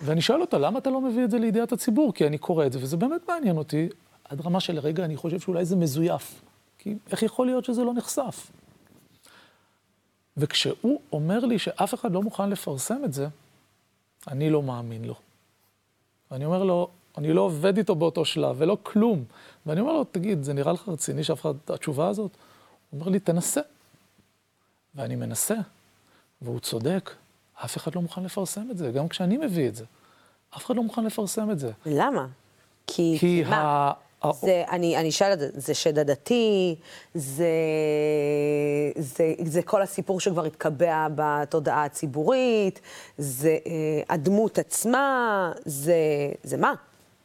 [0.00, 2.14] ואני שואל אותה, למה אתה לא מביא את זה לידיעת הציבור?
[2.14, 3.88] כי אני קורא את זה, וזה באמת מעניין אותי,
[4.24, 6.42] עד רמה של רגע אני חושב שאולי זה מזויף.
[6.78, 8.50] כי איך יכול להיות שזה לא נחשף?
[10.38, 13.28] וכשהוא אומר לי שאף אחד לא מוכן לפרסם את זה,
[14.28, 15.14] אני לא מאמין לו.
[16.30, 19.24] ואני אומר לו, אני לא עובד איתו באותו שלב, ולא כלום.
[19.66, 22.30] ואני אומר לו, תגיד, זה נראה לך רציני שאף אחד, התשובה הזאת?
[22.90, 23.60] הוא אומר לי, תנסה.
[24.94, 25.54] ואני מנסה,
[26.42, 27.10] והוא צודק,
[27.64, 29.84] אף אחד לא מוכן לפרסם את זה, גם כשאני מביא את זה.
[30.56, 31.72] אף אחד לא מוכן לפרסם את זה.
[31.86, 32.26] למה?
[32.86, 33.56] כי, כי מה?
[33.56, 33.92] ה...
[34.40, 36.76] זה, אני, אני אשאל את זה, זה שד עדתי,
[37.14, 37.52] זה,
[38.96, 42.80] זה, זה כל הסיפור שכבר התקבע בתודעה הציבורית,
[43.18, 45.96] זה אה, הדמות עצמה, זה,
[46.42, 46.74] זה מה?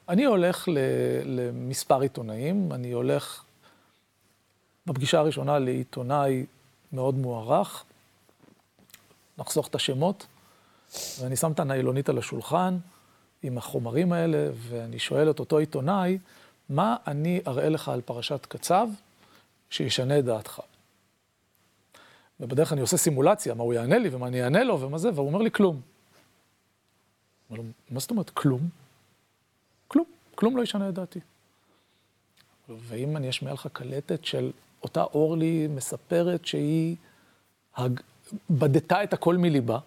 [0.10, 0.78] אני הולך ל,
[1.26, 3.44] למספר עיתונאים, אני הולך
[4.86, 6.46] בפגישה הראשונה לעיתונאי
[6.94, 7.84] מאוד מוערך,
[9.38, 10.26] נחסוך את השמות,
[11.20, 12.78] ואני שם את הניילונית על השולחן
[13.44, 16.18] עם החומרים האלה, ואני שואל את אותו עיתונאי,
[16.70, 18.88] מה אני אראה לך על פרשת קצב
[19.70, 20.62] שישנה את דעתך?
[22.40, 25.10] ובדרך כלל אני עושה סימולציה, מה הוא יענה לי ומה אני אענה לו ומה זה,
[25.16, 25.82] והוא אומר לי כלום.
[27.50, 28.70] אומר לו, מה זאת אומרת כלום?
[29.88, 30.06] כלום,
[30.36, 31.20] כלום לא ישנה את דעתי.
[32.70, 34.52] ואם אני אשמיע לך קלטת של
[34.84, 36.96] אותה אורלי מספרת שהיא
[37.76, 38.00] הג...
[38.50, 39.80] בדתה את הכל מליבה,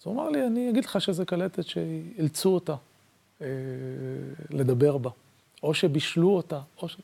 [0.00, 2.74] אז הוא אמר לי, אני אגיד לך שזה קלטת שאילצו אותה
[3.40, 3.46] אה,
[4.50, 5.10] לדבר בה,
[5.62, 6.96] או שבישלו אותה, או ש...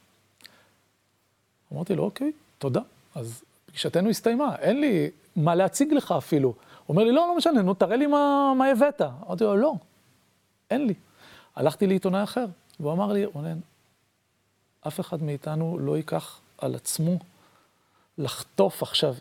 [1.73, 2.81] אמרתי לו, אוקיי, תודה.
[3.15, 6.49] אז פגישתנו הסתיימה, אין לי מה להציג לך אפילו.
[6.49, 6.57] הוא
[6.89, 9.01] אומר לי, לא, לא משנה, נו, תראה לי מה, מה הבאת.
[9.01, 9.75] אמרתי לו, לא,
[10.71, 10.95] אין לי.
[11.57, 12.47] הלכתי לעיתונאי אחר,
[12.81, 13.59] והוא אמר לי, רונן,
[14.87, 17.19] אף אחד מאיתנו לא ייקח על עצמו
[18.19, 19.15] לחטוף עכשיו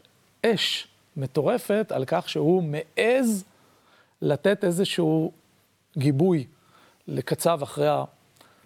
[0.46, 3.44] אש מטורפת על כך שהוא מעז
[4.22, 5.32] לתת איזשהו
[5.98, 6.48] גיבוי
[7.08, 7.88] לקצב אחרי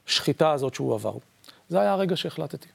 [0.10, 1.18] השחיטה הזאת שהוא עבר.
[1.70, 2.68] זה היה הרגע שהחלטתי.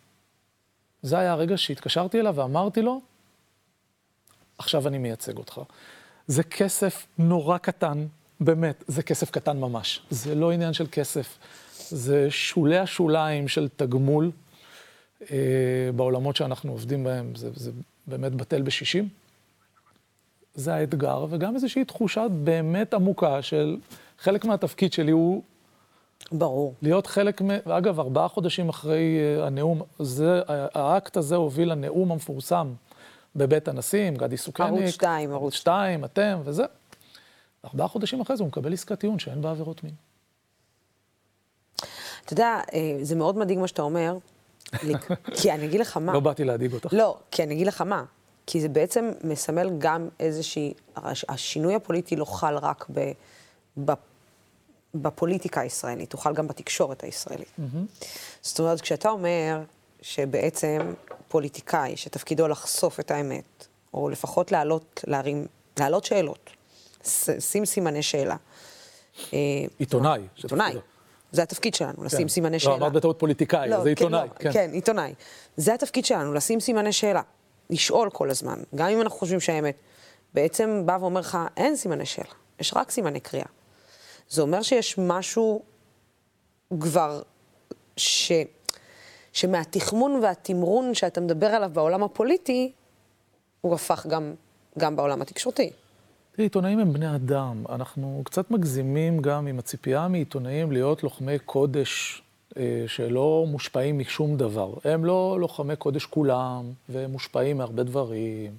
[1.02, 3.00] זה היה הרגע שהתקשרתי אליו ואמרתי לו,
[4.58, 5.60] עכשיו אני מייצג אותך.
[6.26, 8.06] זה כסף נורא קטן,
[8.40, 10.02] באמת, זה כסף קטן ממש.
[10.10, 11.38] זה לא עניין של כסף,
[11.88, 14.30] זה שולי השוליים של תגמול
[15.30, 17.70] אה, בעולמות שאנחנו עובדים בהם, זה, זה
[18.06, 19.08] באמת בטל בשישים.
[20.54, 23.76] זה האתגר, וגם איזושהי תחושה באמת עמוקה של
[24.18, 25.42] חלק מהתפקיד שלי הוא...
[26.32, 26.74] ברור.
[26.82, 27.48] להיות חלק מ...
[27.66, 32.72] ואגב, ארבעה חודשים אחרי uh, הנאום, זה, האקט הזה הוביל לנאום המפורסם
[33.36, 34.68] בבית הנשיא, עם גדי סוכניק.
[34.68, 36.64] ערוץ 2, ערוץ 2, אתם וזה.
[37.64, 39.92] ארבעה חודשים אחרי זה הוא מקבל עסקת טיעון שאין בה עבירות מין.
[42.24, 44.18] אתה יודע, אה, זה מאוד מדאיג מה שאתה אומר,
[45.40, 46.12] כי אני אגיד לך מה.
[46.12, 46.92] לא באתי להדאיג אותך.
[46.92, 48.04] לא, כי אני אגיד לך מה.
[48.46, 50.74] כי זה בעצם מסמל גם איזושהי...
[51.28, 53.12] השינוי הפוליטי לא חל רק ב,
[54.94, 57.48] בפוליטיקה הישראלית, חל גם בתקשורת הישראלית.
[57.58, 58.04] Mm-hmm.
[58.42, 59.60] זאת אומרת, כשאתה אומר
[60.02, 60.78] שבעצם
[61.28, 65.46] פוליטיקאי שתפקידו לחשוף את האמת, או לפחות להעלות, להרים,
[65.78, 66.50] להעלות שאלות,
[67.38, 68.36] שים סימני שאלה.
[69.32, 69.38] אה,
[69.78, 70.20] עיתונאי.
[70.36, 70.74] עיתונאי.
[71.32, 72.04] זה התפקיד שלנו, כן.
[72.04, 72.76] לשים סימני לא, שאלה.
[72.76, 74.20] לא, אמרת בטעות פוליטיקאי, לא, זה עיתונאי.
[74.20, 74.52] כן, לא, כן.
[74.52, 75.14] כן, עיתונאי.
[75.56, 77.22] זה התפקיד שלנו, לשים סימני שאלה.
[77.70, 79.76] לשאול כל הזמן, גם אם אנחנו חושבים שהאמת.
[80.34, 82.30] בעצם בא ואומר לך, אין סימני שאלה,
[82.60, 83.46] יש רק סימני קריאה.
[84.28, 85.62] זה אומר שיש משהו
[86.80, 87.22] כבר,
[87.96, 88.32] ש...
[89.32, 92.72] שמהתחמון והתמרון שאתה מדבר עליו בעולם הפוליטי,
[93.60, 94.34] הוא הפך גם,
[94.78, 95.70] גם בעולם התקשורתי.
[96.32, 97.64] תראי, עיתונאים הם בני אדם.
[97.68, 102.22] אנחנו קצת מגזימים גם עם הציפייה מעיתונאים להיות לוחמי קודש
[102.56, 104.74] אה, שלא מושפעים משום דבר.
[104.84, 108.56] הם לא לוחמי קודש כולם, והם מושפעים מהרבה דברים,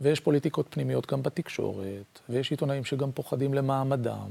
[0.00, 4.30] ויש פוליטיקות פנימיות גם בתקשורת, ויש עיתונאים שגם פוחדים למעמדם,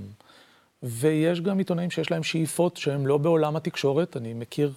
[0.88, 4.18] ויש גם עיתונאים שיש להם שאיפות שהם לא בעולם התקשורת.
[4.18, 4.74] אני מכיר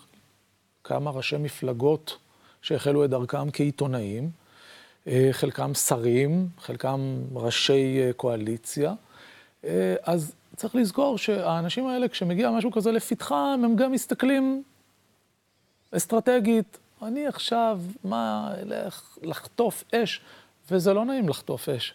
[0.84, 2.18] כמה ראשי מפלגות
[2.62, 4.30] שהחלו את דרכם כעיתונאים,
[5.06, 7.00] אה, חלקם שרים, חלקם
[7.34, 8.94] ראשי אה, קואליציה.
[10.02, 14.62] אז צריך לזכור שהאנשים האלה, כשמגיע משהו כזה לפתחם, הם גם מסתכלים
[15.96, 16.78] אסטרטגית.
[17.02, 20.20] אני עכשיו, מה, אלך לחטוף אש,
[20.70, 21.94] וזה לא נעים לחטוף אש.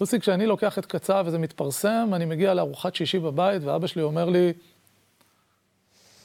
[0.00, 4.28] לוסי, כשאני לוקח את קצב וזה מתפרסם, אני מגיע לארוחת שישי בבית, ואבא שלי אומר
[4.28, 4.52] לי,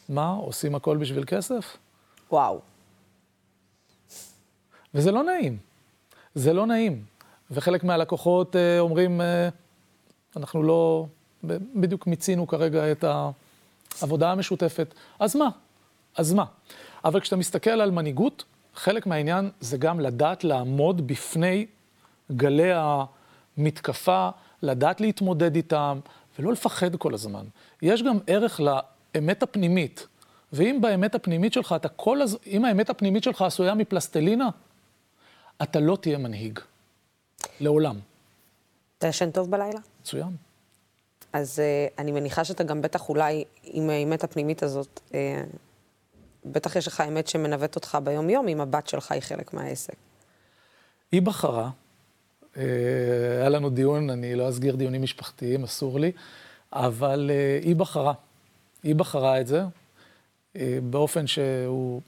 [0.10, 1.78] מה, עושים הכל בשביל כסף?
[2.32, 2.60] וואו.
[4.94, 5.58] וזה לא נעים.
[6.36, 7.04] זה לא נעים.
[7.52, 9.50] וחלק מהלקוחות אה, אומרים, אה,
[10.36, 11.06] אנחנו לא,
[11.76, 13.04] בדיוק מיצינו כרגע את
[14.02, 15.50] העבודה המשותפת, אז מה?
[16.16, 16.46] אז מה?
[17.06, 18.44] אבל כשאתה מסתכל על מנהיגות,
[18.76, 21.66] חלק מהעניין זה גם לדעת לעמוד בפני
[22.32, 22.72] גלי
[23.62, 24.30] המתקפה,
[24.62, 26.00] לדעת להתמודד איתם,
[26.40, 27.46] ולא לפחד כל הזמן.
[27.82, 30.08] יש גם ערך לאמת הפנימית,
[30.54, 34.50] ואם באמת הפנימית שלך, אתה כל הזמן, אם האמת הפנימית שלך עשויה מפלסטלינה,
[35.62, 36.60] אתה לא תהיה מנהיג.
[37.60, 38.00] לעולם.
[38.98, 39.80] אתה ישן טוב בלילה?
[40.02, 40.36] מצוין.
[41.34, 45.14] אז uh, אני מניחה שאתה גם בטח אולי עם האמת הפנימית הזאת, uh,
[46.46, 49.96] בטח יש לך אמת שמנווט אותך ביום-יום, אם הבת שלך היא חלק מהעסק.
[51.12, 51.70] היא בחרה,
[52.56, 56.12] היה לנו דיון, אני לא אסגיר דיונים משפחתיים, אסור לי,
[56.74, 58.14] אבל uh, היא בחרה.
[58.84, 62.02] היא בחרה את זה, uh, באופן שהוא,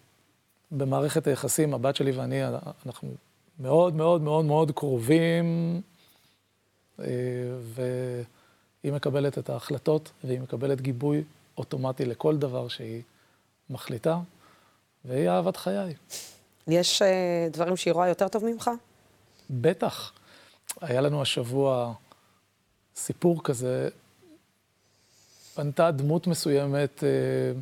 [0.71, 2.41] במערכת היחסים, הבת שלי ואני,
[2.85, 3.09] אנחנו
[3.59, 5.81] מאוד מאוד מאוד מאוד קרובים,
[6.99, 7.03] uh,
[7.59, 7.81] ו...
[8.83, 11.23] היא מקבלת את ההחלטות והיא מקבלת גיבוי
[11.57, 13.01] אוטומטי לכל דבר שהיא
[13.69, 14.19] מחליטה,
[15.05, 15.93] והיא אהבת חיי.
[16.67, 17.01] יש
[17.51, 18.69] דברים שהיא רואה יותר טוב ממך?
[19.49, 20.11] בטח.
[20.81, 21.93] היה לנו השבוע
[22.95, 23.89] סיפור כזה,
[25.55, 27.59] פנתה דמות מסוימת uh,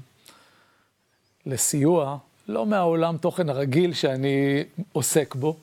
[1.45, 5.57] לסיוע, לא מהעולם תוכן הרגיל שאני עוסק בו,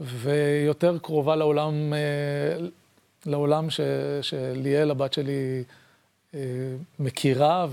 [0.00, 2.64] ויותר קרובה לעולם uh,
[3.26, 3.80] לעולם ש,
[4.22, 5.64] שליאל, הבת שלי,
[6.34, 6.40] אה,
[6.98, 7.66] מכירה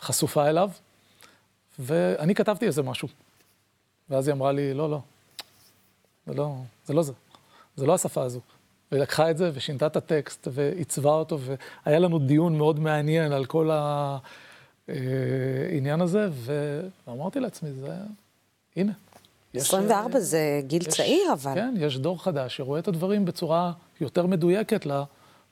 [0.00, 0.70] וחשופה אליו.
[1.78, 3.08] ואני כתבתי איזה משהו.
[4.10, 5.00] ואז היא אמרה לי, לא, לא,
[6.26, 6.54] זה לא
[6.86, 6.94] זה.
[6.94, 7.12] לא זה.
[7.76, 8.40] זה לא השפה הזו.
[8.92, 11.38] והיא לקחה את זה ושינתה את הטקסט ועיצבה אותו,
[11.86, 13.70] והיה לנו דיון מאוד מעניין על כל
[14.88, 16.28] העניין הזה,
[17.06, 17.96] ואמרתי לעצמי, זה,
[18.76, 18.92] הנה.
[19.54, 21.54] 24 יש, זה גיל יש, צעיר, אבל...
[21.54, 24.86] כן, יש דור חדש שרואה את הדברים בצורה יותר מדויקת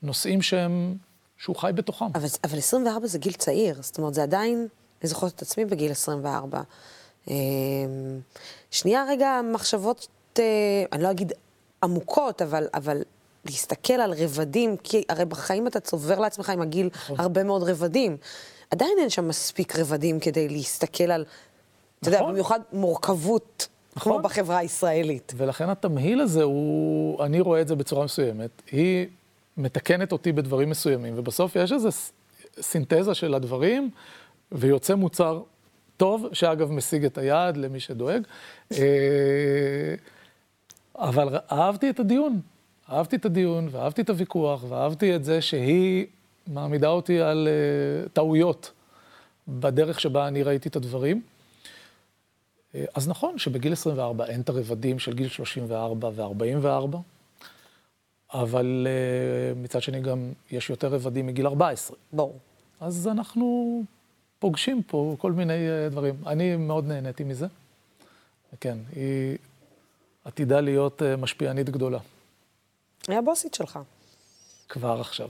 [0.03, 0.95] לנושאים שהם,
[1.37, 2.05] שהוא חי בתוכם.
[2.15, 4.67] אבל, אבל 24 זה גיל צעיר, זאת אומרת, זה עדיין,
[5.01, 6.61] אני זוכרת את עצמי בגיל 24.
[7.27, 7.33] אמ,
[8.71, 10.07] שנייה רגע, מחשבות
[10.39, 11.33] אה, אני לא אגיד
[11.83, 13.01] עמוקות, אבל, אבל
[13.45, 17.19] להסתכל על רבדים, כי הרי בחיים אתה צובר לעצמך עם הגיל נכון.
[17.19, 18.17] הרבה מאוד רבדים.
[18.71, 21.25] עדיין אין שם מספיק רבדים כדי להסתכל על,
[21.99, 22.31] אתה יודע, נכון.
[22.31, 23.67] במיוחד מורכבות,
[23.99, 24.23] כמו נכון.
[24.23, 25.33] בחברה הישראלית.
[25.37, 29.07] ולכן התמהיל הזה הוא, אני רואה את זה בצורה מסוימת, היא
[29.57, 31.89] מתקנת אותי בדברים מסוימים, ובסוף יש איזו
[32.61, 33.89] סינתזה של הדברים,
[34.51, 35.41] ויוצא מוצר
[35.97, 38.21] טוב, שאגב משיג את היעד למי שדואג.
[40.99, 42.39] אבל אהבתי את הדיון,
[42.89, 46.05] אהבתי את הדיון, ואהבתי את הוויכוח, ואהבתי את זה שהיא
[46.47, 48.71] מעמידה אותי על אה, טעויות
[49.47, 51.21] בדרך שבה אני ראיתי את הדברים.
[52.75, 56.97] אה, אז נכון שבגיל 24 אין את הרבדים של גיל 34 ו-44,
[58.33, 61.97] אבל אה, מצד שני גם יש יותר רבדים מגיל 14.
[62.13, 62.39] ברור.
[62.79, 63.83] אז אנחנו
[64.39, 66.15] פוגשים פה כל מיני אה, דברים.
[66.27, 67.47] אני מאוד נהניתי מזה.
[68.59, 69.37] כן, היא
[70.25, 71.99] עתידה להיות אה, משפיענית גדולה,
[73.07, 73.79] היא הבוסית שלך.
[74.69, 75.29] כבר עכשיו.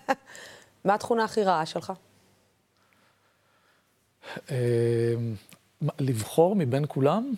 [0.84, 1.92] מה התכונה הכי רעה שלך?
[4.50, 4.56] אה,
[5.80, 7.32] מה, לבחור מבין כולם?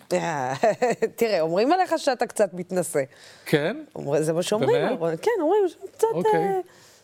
[1.17, 3.03] תראה, אומרים עליך שאתה קצת מתנשא.
[3.45, 3.77] כן.
[4.19, 4.97] זה מה שאומרים.
[5.21, 5.61] כן, אומרים
[5.93, 6.31] קצת אוקיי.
[6.35, 6.59] אה,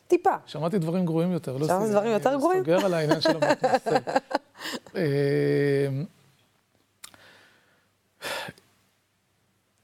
[0.07, 0.36] טיפה.
[0.45, 1.57] שמעתי דברים גרועים יותר.
[1.57, 2.59] לא שמעת סי- דברים יותר אני גרועים?
[2.63, 3.97] סוגר על העניין של המתנשא.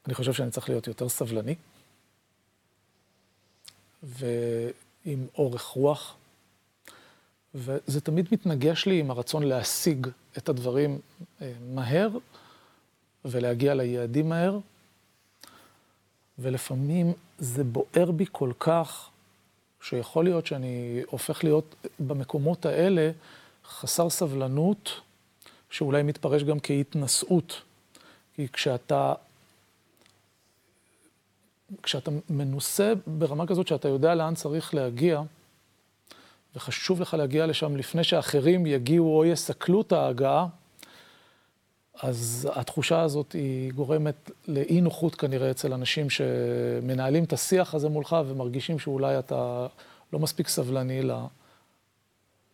[0.08, 1.56] אני חושב שאני צריך להיות יותר סבלני,
[4.04, 6.16] ועם אורך רוח,
[7.56, 11.00] וזה תמיד מתנגש לי עם הרצון להשיג את הדברים
[11.42, 12.10] אה, מהר,
[13.26, 14.60] ולהגיע ליעדים מהר,
[16.40, 19.10] ולפעמים זה בוער בי כל כך,
[19.82, 23.12] שיכול להיות שאני הופך להיות במקומות האלה
[23.66, 25.02] חסר סבלנות,
[25.70, 27.62] שאולי מתפרש גם כהתנשאות.
[28.36, 29.14] כי כשאתה,
[31.84, 35.22] כשאתה מנוסה ברמה כזאת שאתה יודע לאן צריך להגיע,
[36.56, 40.48] וחשוב לך להגיע לשם לפני שאחרים יגיעו או יסכלו את ההגעה,
[42.02, 48.16] אז התחושה הזאת היא גורמת לאי נוחות כנראה אצל אנשים שמנהלים את השיח הזה מולך
[48.28, 49.68] ומרגישים שאולי אתה
[50.14, 51.12] לא מספיק סבלני ל...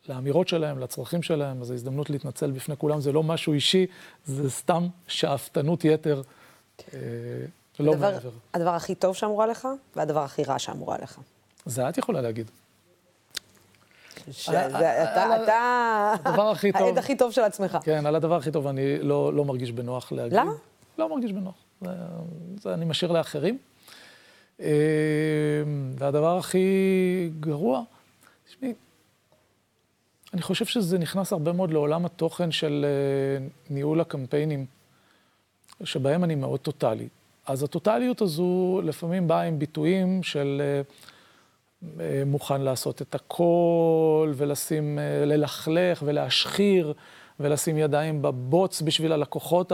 [0.09, 3.85] לאמירות שלהם, לצרכים שלהם, אז זו הזדמנות להתנצל בפני כולם, זה לא משהו אישי,
[4.25, 6.21] זה סתם שאפתנות יתר,
[6.93, 6.99] אה,
[7.79, 8.29] לא הדבר- מעבר.
[8.53, 11.19] הדבר הכי טוב שאמורה לך, והדבר הכי רע שאמורה לך.
[11.65, 12.51] זה את יכולה להגיד.
[14.29, 15.33] אתה-
[16.85, 17.77] העד הכי טוב של עצמך.
[17.83, 20.33] כן, על הדבר הכי טוב אני לא, לא מרגיש בנוח להגיד.
[20.39, 20.51] למה?
[20.97, 21.55] לא מרגיש בנוח.
[21.81, 21.89] זה,
[22.61, 23.57] זה אני משאיר לאחרים.
[24.59, 24.67] אה,
[25.97, 26.67] והדבר הכי
[27.39, 27.81] גרוע,
[28.47, 28.73] תשמעי,
[30.33, 34.65] אני חושב שזה נכנס הרבה מאוד לעולם התוכן של אה, ניהול הקמפיינים,
[35.83, 37.07] שבהם אני מאוד טוטאלי.
[37.45, 40.81] אז הטוטליות הזו לפעמים באה עם ביטויים של אה,
[41.99, 46.93] אה, מוכן לעשות את הכל, ולשים, אה, ללכלך ולהשחיר,
[47.39, 49.71] ולשים ידיים בבוץ בשביל הלקוחות,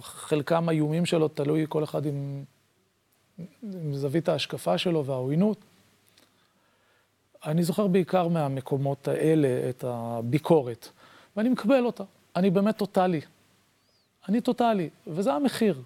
[0.00, 2.44] חלקם האיומים שלו, תלוי כל אחד עם,
[3.62, 5.58] עם זווית ההשקפה שלו והעוינות.
[7.46, 10.88] אני זוכר בעיקר מהמקומות האלה את הביקורת,
[11.36, 12.04] ואני מקבל אותה.
[12.36, 13.20] אני באמת טוטאלי.
[14.28, 15.82] אני טוטאלי, וזה המחיר.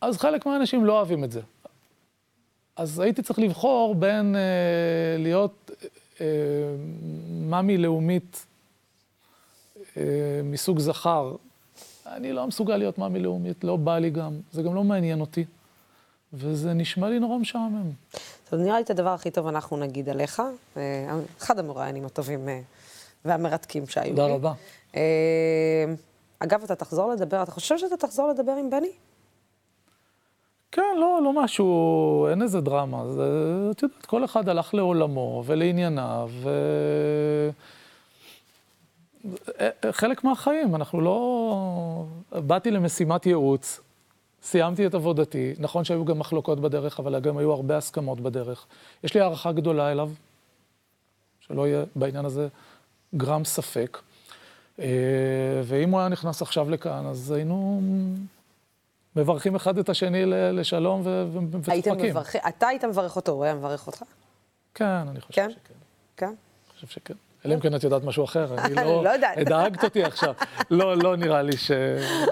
[0.00, 1.40] אז חלק מהאנשים לא אוהבים את זה.
[2.76, 4.40] אז הייתי צריך לבחור בין אה,
[5.18, 5.70] להיות
[6.20, 6.26] אה,
[7.40, 8.46] מאמי לאומית
[9.96, 10.02] אה,
[10.44, 11.36] מסוג זכר.
[12.06, 15.44] אני לא מסוגל להיות מאמי לאומית, לא בא לי גם, זה גם לא מעניין אותי.
[16.32, 17.90] וזה נשמע לי נורא משעמם.
[18.50, 20.42] טוב, נראה לי את הדבר הכי טוב אנחנו נגיד עליך.
[20.76, 22.60] אה, אחד המרואיינים הטובים אה,
[23.24, 24.32] והמרתקים שהיו תודה לי.
[24.32, 24.52] רבה.
[24.96, 25.84] אה,
[26.38, 28.90] אגב, אתה תחזור לדבר, אתה חושב שאתה תחזור לדבר עם בני?
[30.78, 33.08] כן, לא, לא משהו, אין איזה דרמה.
[33.08, 33.22] זה,
[33.70, 36.50] את יודעת, כל אחד הלך לעולמו ולענייניו, ו...
[39.60, 42.04] אה, חלק מהחיים, אנחנו לא...
[42.32, 43.80] באתי למשימת ייעוץ,
[44.42, 48.66] סיימתי את עבודתי, נכון שהיו גם מחלוקות בדרך, אבל גם היו הרבה הסכמות בדרך.
[49.04, 50.10] יש לי הערכה גדולה אליו,
[51.40, 52.48] שלא יהיה בעניין הזה
[53.16, 53.98] גרם ספק.
[54.80, 54.86] אה,
[55.64, 57.80] ואם הוא היה נכנס עכשיו לכאן, אז היינו
[59.16, 61.02] מברכים אחד את השני לשלום
[61.50, 62.16] וצוחקים.
[62.48, 64.02] אתה היית מברך אותו, הוא היה מברך אותך?
[64.74, 65.50] כן, אני חושב כן?
[65.50, 65.74] שכן.
[66.16, 66.26] כן?
[66.26, 67.14] אני חושב שכן.
[67.46, 69.04] אלא אם כן את יודעת משהו אחר, אני לא...
[69.04, 69.38] לא יודעת.
[69.38, 70.34] דאגת אותי עכשיו.
[70.70, 71.70] לא, לא נראה לי ש...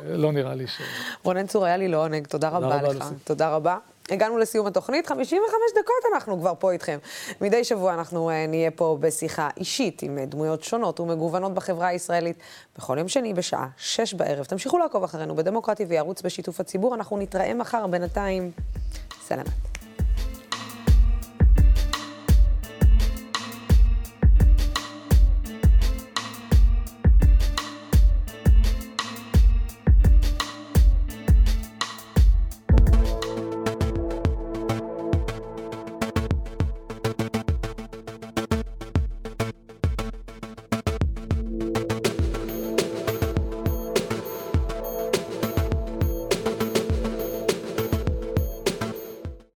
[0.04, 0.80] לא נראה לי ש...
[1.22, 3.04] רונן צור, היה לי לעונג, תודה רבה לך.
[3.24, 3.78] תודה רבה.
[4.10, 6.98] הגענו לסיום התוכנית, 55 דקות אנחנו כבר פה איתכם.
[7.40, 12.36] מדי שבוע אנחנו uh, נהיה פה בשיחה אישית עם uh, דמויות שונות ומגוונות בחברה הישראלית,
[12.78, 14.44] בכל יום שני בשעה 6 בערב.
[14.44, 18.50] תמשיכו לעקוב אחרינו בדמוקרטי ויערוץ בשיתוף הציבור, אנחנו נתראה מחר, בינתיים,
[19.26, 19.75] סלמת.